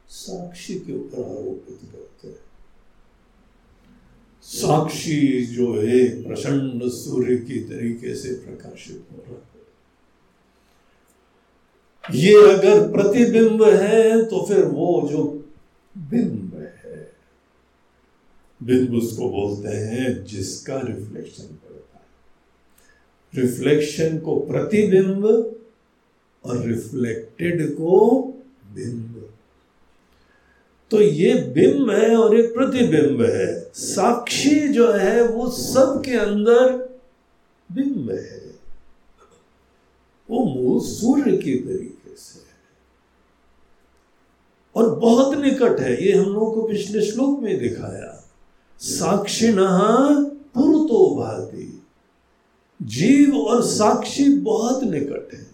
[0.08, 2.36] साक्षी के ऊपर आरोपित करते हैं।
[4.42, 9.57] साक्षी जो है, प्रचंड सूर्य की तरीके से प्रकाशित हो रहा है।
[12.14, 15.22] ये अगर प्रतिबिंब है तो फिर वो जो
[15.98, 16.54] बिंब
[16.84, 17.12] है,
[18.60, 25.24] बिंब उसको बोलते हैं जिसका रिफ्लेक्शन पड़ता है। रिफ्लेक्शन को प्रतिबिंब
[26.44, 28.20] और रिफ्लेक्टेड को
[28.74, 29.14] बिंब।
[30.90, 36.72] तो ये बिंब है और एक प्रतिबिंब है। साक्षी जो है, वो सबके अंदर
[37.72, 38.38] बिंब है।
[40.30, 41.97] वो मूल सूर्य की तरीके
[44.78, 48.30] और बहुत निकट है। ये हम लोगों को पिछले श्लोक में दिखाया।
[48.78, 49.56] साक्षिण
[50.54, 51.82] पुरतो भाती।
[52.82, 55.46] जीव और साक्षी बहुत निकट है।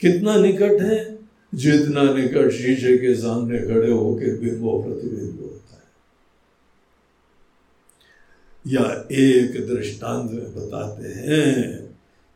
[0.00, 1.18] कितना निकट है?
[1.54, 5.82] जितना निकट शीशे के सामने खड़े होकर बिंब प्रतिबिंब होता है।
[8.72, 11.82] या एक दृष्टांत में बताते हैं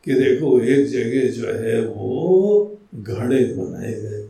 [0.05, 4.29] कि देखो, एक जगह जो है वो घड़े बनाए गए।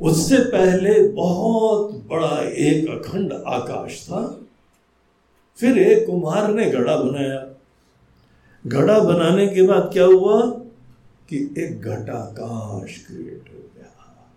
[0.00, 4.40] उससे पहले बहुत बड़ा एक अखंड आकाश था।
[5.56, 7.58] फिर एक कुम्हार ने घड़ा बनाया।
[8.66, 10.42] घड़ा बनाने के बाद क्या हुआ
[11.28, 14.30] कि एक घटाकाश क्रिएट हो गया।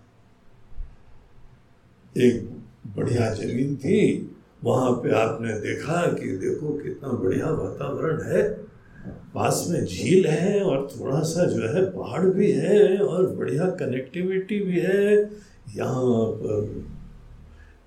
[2.18, 2.50] एक
[2.98, 4.32] बढ़िया ज़मीन थी।
[4.64, 8.69] वहाँ पे आपने देखा कि देखो कितना बढ़िया वातावरण है।
[9.08, 14.60] पास में झील है और थोड़ा सा जो है पहाड़ भी है और बढ़िया कनेक्टिविटी
[14.60, 15.16] भी है।
[15.76, 16.86] यहाँ पर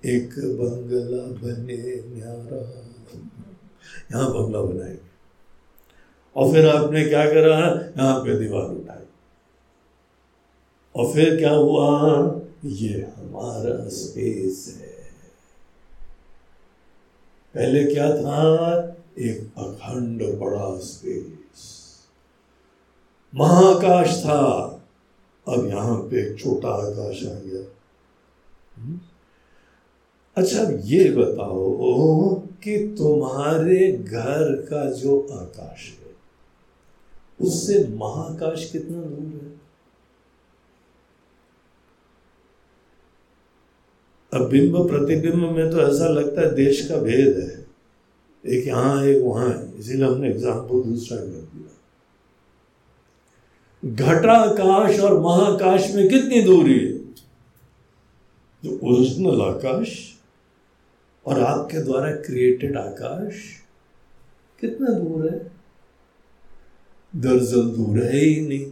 [0.05, 2.89] एक बंगला बने न्यारा।
[4.11, 5.13] यहाँ बंगला बनाएँगे
[6.35, 7.57] और फिर आपने क्या करा?
[7.97, 9.05] यहाँ पे दीवार उठाई।
[10.95, 11.87] और फिर क्या हुआ?
[12.65, 14.93] ये हमारा स्पेस है।
[17.55, 18.79] पहले क्या था?
[19.19, 21.71] एक अखंड बड़ा स्पेस
[23.33, 24.41] महाकाश था,
[25.47, 27.63] अब यहाँ पे एक छोटा आकाश आ गया।
[28.77, 28.99] हम्म?
[30.37, 36.15] अच्छा ये बताओ कि तुम्हारे घर का जो आकाश है,
[37.39, 39.51] उससे महाकाश कितना दूर है?
[44.33, 47.62] अब बिंब प्रतिबिंब में तो ऐसा लगता है देश का भेद है।
[48.45, 51.69] एक यहाँ, एक वहाँ है। इसीलिए हमने एग्ज़ाम्पल दूसरा कर दिया।
[53.83, 56.91] घटाकाश और महाकाश में कितनी दूरी है?
[58.63, 59.89] जो ओरिजिनल आकाश
[61.25, 63.41] और आपके द्वारा क्रिएटेड आकाश
[64.61, 65.51] कितना दूर है?
[67.15, 68.65] दरअसल दूर है ही नहीं।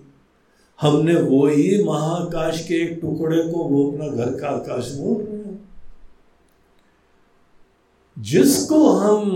[0.81, 5.30] हमने वो ही महाकाश के एक टुकड़े को वो अपना घर का आकाश बोल हैं
[8.21, 9.29] जिसको हम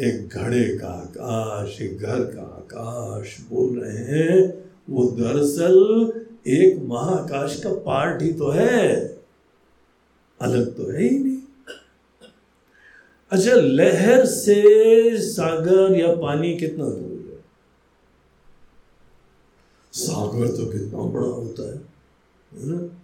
[0.00, 6.12] एक घड़े का आकाश, एक घर का आकाश बोल रहे हैं, वो दरअसल
[6.46, 8.96] एक महाकाश का पार्ट ही तो है।
[10.40, 11.36] अलग तो है ही नहीं।
[13.30, 14.64] अच्छा लहर से
[15.18, 17.44] सागर या पानी कितना दूर है?
[19.92, 21.80] सागर तो कितना बड़ा होता है
[22.54, 22.98] ना?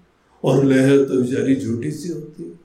[0.45, 2.60] और लहर तो बेचारी झूठी सी होती है।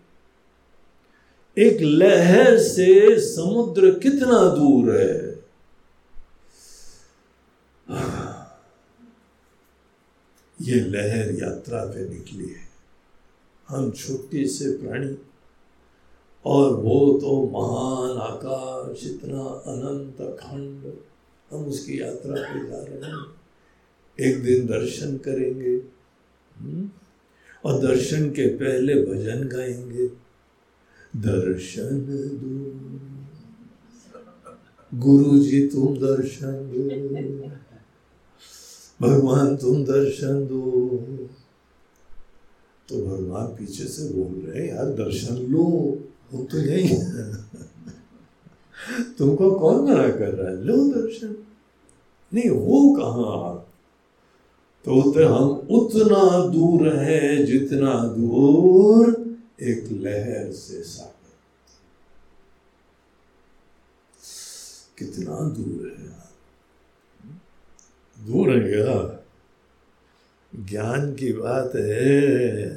[1.57, 5.35] एक लहर से समुद्र कितना दूर है?
[10.61, 12.69] ये लहर यात्रा पे निकली है।
[13.67, 15.17] हम छोटे से प्राणी,
[16.45, 20.93] और वो तो महान आकाश, इतना अनंत अखंड,
[21.51, 23.25] हम उसकी यात्रा पे जा रहे हैं।
[24.19, 25.81] एक दिन दर्शन करेंगे
[26.57, 26.89] हम्म?
[27.65, 30.24] और दर्शन के पहले भजन गाएँगे।
[31.15, 32.99] दर्शन दो।
[34.99, 37.47] गुरु जी तुम दर्शन दो।
[39.07, 40.97] भगवान, तुम दर्शन दो।
[42.89, 45.99] तो भगवान पीछे से बोल रहे हैं, यार, दर्शन लो,
[46.33, 46.89] वो तो यही
[49.17, 50.63] तुमको कौन मना कर रहा है?
[50.63, 51.35] लो दर्शन।
[52.33, 53.67] नहीं, वो कहा?
[54.85, 59.14] तो उतर हम उतना दूर है जितना दूर
[59.61, 61.13] एक लहर से सागर
[64.97, 66.25] कितना दूर है यार
[68.27, 69.21] दूर है क्या?
[70.65, 72.69] ज्ञान की बात है,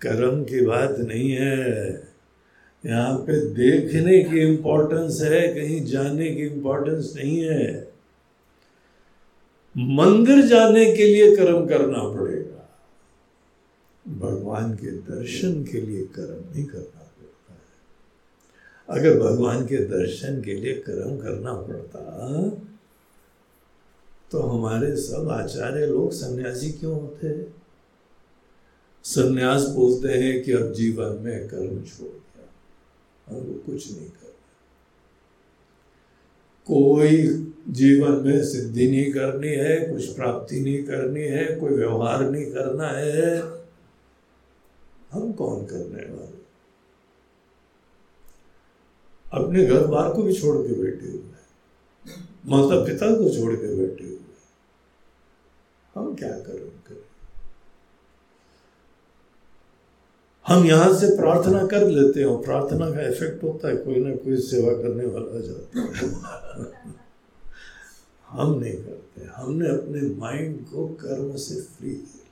[0.00, 1.94] कर्म की बात नहीं है।
[2.86, 7.92] यहाँ पे देखने की इम्पोर्टेंस है, कहीं जाने की इम्पोर्टेंस नहीं है।
[9.78, 12.37] मंदिर जाने के लिए कर्म करना पड़ेगा।
[14.08, 20.54] भगवान के दर्शन के लिए कर्म नहीं करना पड़ता है। अगर भगवान के दर्शन के
[20.54, 22.48] लिए कर्म करना पड़ता
[24.30, 27.46] तो हमारे सब आचार्य लोग सन्यासी क्यों होते?
[29.04, 32.48] सन्यास बोलते हैं कि अब जीवन में कर्म छोड़ दिया
[33.28, 34.26] हमको कुछ नहीं कर
[36.66, 37.22] कोई
[37.68, 42.88] जीवन में सिद्धि नहीं करनी है, कुछ प्राप्ति नहीं करनी है, कोई व्यवहार नहीं करना
[42.88, 43.57] है
[45.12, 46.38] हम कौन करने वाले?
[49.32, 51.20] अपने घर बार को भी छोड़ के बैठे हुए
[52.46, 54.18] माता पिता को छोड़ के बैठे हुए
[55.94, 56.68] हम क्या करें?
[60.46, 64.36] हम यहाँ से प्रार्थना कर लेते हैं प्रार्थना का इफ़ेक्ट होता है, कोई ना कोई
[64.36, 66.98] सेवा करने वाला जाता है।
[68.28, 72.27] हम नहीं करते। हमने अपने माइंड को कर्म से फ्री कर लिया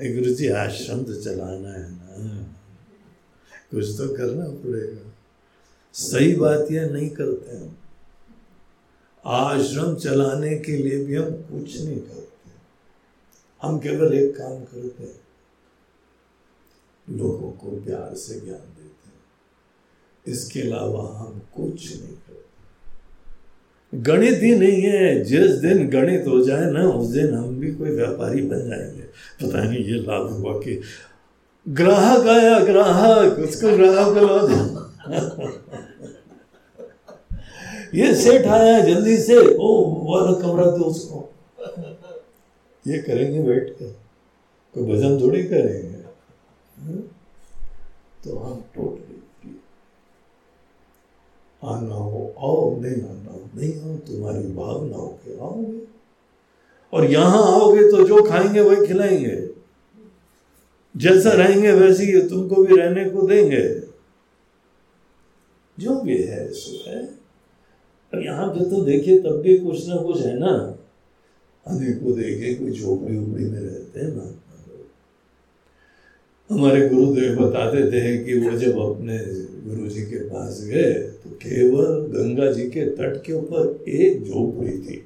[0.00, 2.42] गुरु जी आश्रम तो चलाना है ना।
[3.70, 5.14] कुछ तो करना पड़ेगा।
[5.92, 7.76] सही बात यह नहीं करते हम।
[9.26, 12.50] आश्रम चलाने के लिए भी हम कुछ नहीं करते।
[13.62, 15.20] हम केवल एक काम करते हैं।
[17.16, 19.20] लोगों को प्यार से ज्ञान देते हैं।
[20.26, 22.39] इसके अलावा हम कुछ नहीं करते।
[23.94, 27.90] गणित ही नहीं है। जिस दिन गणित हो जाए ना, उस दिन हम भी कोई
[27.90, 29.02] व्यापारी बन जाएँगे।
[29.42, 30.80] पता नहीं ये लाभ हुआ कि
[31.68, 34.76] ग्राहक आया, ग्राहक, उसको ग्राहक बुला
[37.94, 41.32] ये सेठ आया, जल्दी से, ओ वाला कमरा दो उसको।
[42.86, 43.96] ये करेंगे, बैठ कर
[44.74, 46.00] कोई भजन थोड़ी करेंगे।
[46.80, 47.00] हम्म?
[48.24, 49.09] तो हम टोटली
[51.64, 55.80] आना हो आओ नहीं आना हो नहीं आओ तुम्हारी भावना हो के आओगे
[56.92, 59.50] और यहाँ आओगे तो जो खाएँगे वही खिलाएँगे।
[60.96, 63.90] जैसा रहेंगे वैसे ही तुमको भी रहने को देंगे।
[65.78, 67.04] जो भी है, सो है।
[68.14, 70.76] और यहाँ पे तो देखिए, तब भी कुछ ना कुछ है ना।
[71.66, 74.49] अभी को देखे कोई झोपड़ी उपड़ी में रहते हैं लोग
[76.50, 79.18] हमारे गुरुदेव बताते थे कि वो जब अपने
[79.68, 84.78] गुरु जी के पास गए तो केवल गंगा जी के तट के ऊपर एक झोपड़ी
[84.78, 84.96] थी।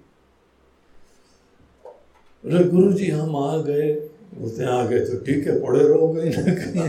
[2.45, 3.93] अरे गुरु जी, हम आ गए।
[4.35, 6.89] बोलते आ गए तो ठीक है, पड़े रहो कहीं ना कहीं।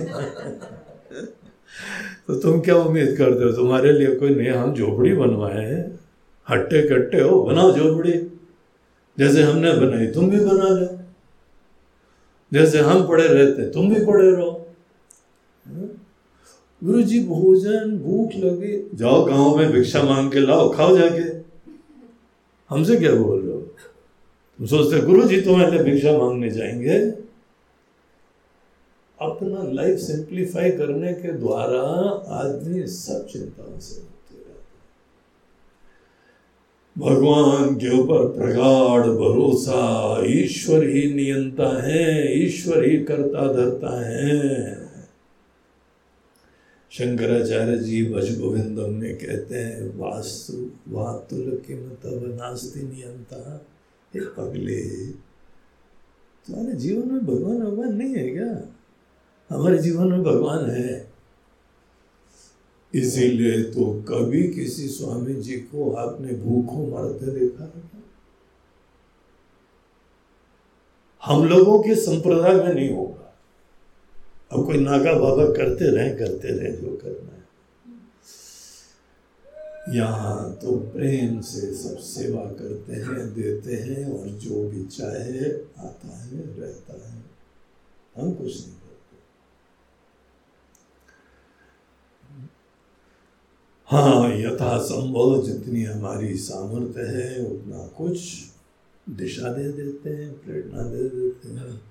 [2.28, 3.52] तो तुम क्या उम्मीद करते हो?
[3.52, 6.00] तुम्हारे लिए कोई नया हम झोपड़ी बनवाए हैं?
[6.50, 8.12] हट्टे कट्टे हो, बनाओ झोपड़ी।
[9.20, 11.05] जैसे हमने बनाई, तुम भी बना लो।
[12.56, 14.52] जैसे हम पड़े रहते हैं तुम भी पड़े रहो।
[16.82, 21.24] गुरु जी भोजन भूख लगी। जाओ गाँव में भिक्षा मांग के लाओ खाओ जाके।
[22.70, 23.60] हमसे क्या बोल रहे हो?
[24.60, 27.00] तुम सोचते गुरु जी तुम्हारे भिक्षा मांगने जाएँगे।
[29.20, 31.82] अपना लाइफ सिंप्लीफाई करने के द्वारा
[32.36, 34.15] आदमी सब चिंताओं से
[36.98, 44.76] भगवान के ऊपर प्रगाढ़ भरोसा, ईश्वर ही नियंता है, ईश्वर ही करता धरता है।
[46.92, 53.66] शंकराचार्य जी भज गोविंदम में कहते हैं, वास्तु, वातुल किम तब नास्ति नियंता
[54.18, 55.08] पगले,
[56.48, 58.70] तुम्हारे जीवन में भगवान भगवान नहीं है क्या?
[59.50, 61.15] हमारे जीवन में भगवान है।
[62.96, 67.64] इसीलिए तो कभी किसी स्वामी जी को आपने भूखों मरते देखा?
[67.64, 67.96] है
[71.24, 73.38] हम लोगों के संप्रदाय में नहीं होगा।
[74.52, 77.36] अब कोई नागा बाबा करते रहे करते रहे, जो करना है।
[79.98, 85.50] यहाँ तो प्रेम से सब सेवा करते हैं, देते हैं, और जो भी चाहे,
[85.88, 87.24] आता है, रहता है।
[88.18, 88.76] हम कुछ नहीं
[93.90, 98.20] हाँ यथा संभव, जितनी हमारी सामर्थ्य है, उतना कुछ
[99.10, 101.82] दिशा दे देते हैं, प्रेरणा दे देते हैं।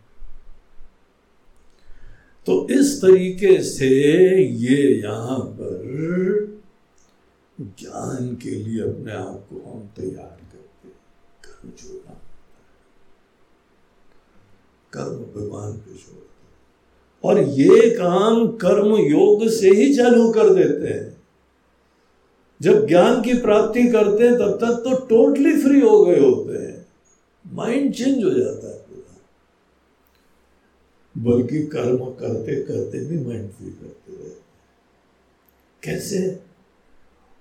[2.46, 3.88] तो इस तरीके से
[4.42, 5.82] ये यहाँ पर
[7.60, 10.88] ज्ञान के लिए अपने आप को हम तैयार करते
[11.44, 12.20] कर्म छोड़ना
[14.92, 21.23] कर्म भगवान पे छोड़ते और ये काम कर्म योग से ही चालू कर देते हैं।
[22.64, 26.86] जब ज्ञान की प्राप्ति करते हैं, तब तक तो टोटली फ्री हो गए होते हैं।
[27.44, 29.16] माइंड चेंज हो जाता है पूरा।
[31.16, 34.42] बल्कि कर्म करते करते भी माइंड फ्री करते रहते
[35.82, 36.40] कैसे?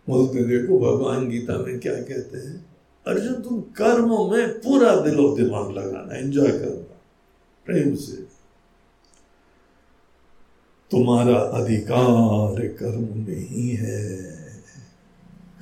[0.09, 2.65] बोलते देखो भगवान गीता में क्या कहते हैं,
[3.07, 6.99] अर्जुन, तुम कर्म में पूरा दिलो दिमाग लगाना एंजॉय करना,
[7.65, 8.21] प्रेम से।
[10.91, 14.42] तुम्हारा अधिकार कर्म में ही है।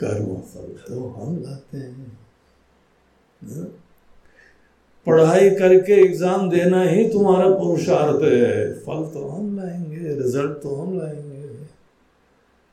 [0.01, 2.17] कर्म फल तो हम लाते हैं
[3.41, 3.65] हाँ?
[5.07, 10.97] पढ़ाई करके एग्ज़ाम देना ही तुम्हारा पुरुषार्थ है। फल तो हम लाएँगे, रिज़ल्ट तो हम
[10.99, 11.29] लाएँगे।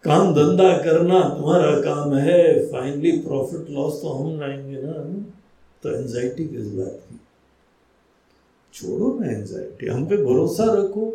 [0.05, 4.93] काम धंधा करना तुम्हारा काम है फाइनली प्रॉफिट लॉस तो हम लाएँगे ना।
[5.83, 7.21] तो एंजाइटी किस बात की।
[8.75, 11.07] छोड़ो ना एंजाइटी हम पे भरोसा रखो।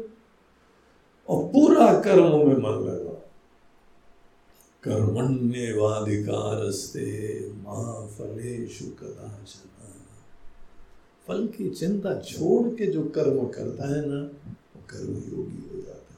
[1.30, 3.13] और पूरा कर्मों में मन लगा
[4.88, 9.70] कर्मण्यवाधिकारस्ते माँ फलेशु कदाचन
[11.28, 15.92] फल की चिंता छोड़ के जो कर्म करता है ना, वो कर्म योगी हो जाता
[15.92, 16.18] है।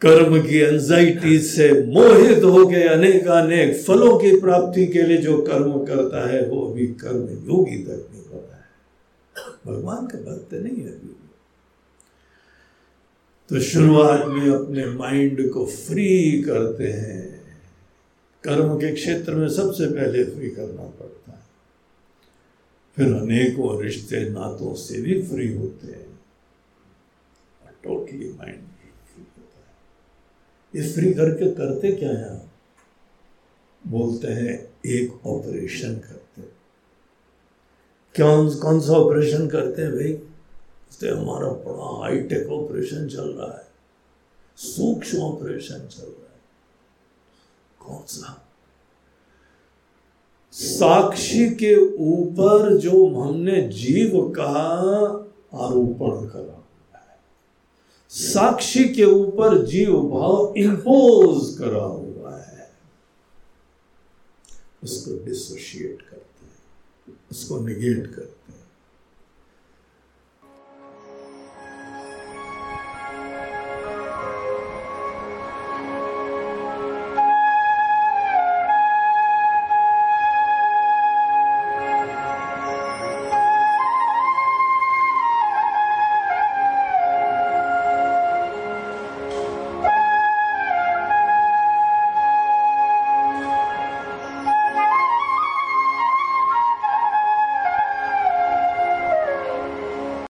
[0.00, 5.42] कर्म की एंजाइटी से मोहित हो के अनेक अनेक फलों की प्राप्ति के लिए जो
[5.42, 8.64] कर्म करता है, वो अभी कर्म योगी तक नहीं होता है।
[9.66, 11.27] भगवान का भक्त नहीं है अभी।
[13.48, 17.40] तो शुरुआत में अपने माइंड को फ्री करते हैं।
[18.44, 21.40] कर्म के क्षेत्र में सबसे पहले फ्री करना पड़ता है।
[22.96, 26.20] फिर अनेकों रिश्ते नातों से भी फ्री होते हैं।
[27.84, 32.52] टोटली माइंड फ्री होता है। ये फ्री करके करते क्या है आप?
[33.86, 36.48] बोलते हैं, एक ऑपरेशन करते हैं।
[38.16, 40.27] कौन कौन सा ऑपरेशन करते हैं भाई?
[40.98, 43.66] इसलिए हमारा बड़ा हाईटेक ऑपरेशन चल रहा है।
[44.56, 46.40] सूक्ष्म ऑपरेशन चल रहा है।
[47.78, 48.46] कौन सा?
[50.52, 54.52] साक्षी के ऊपर जो हमने जीव का
[55.54, 56.54] आरोपण करा
[58.10, 62.70] साक्षी के ऊपर जीव भाव इंपोज करा हुआ है।
[64.82, 68.37] उसको डिसोशिएट करते हैं, उसको निगेट करते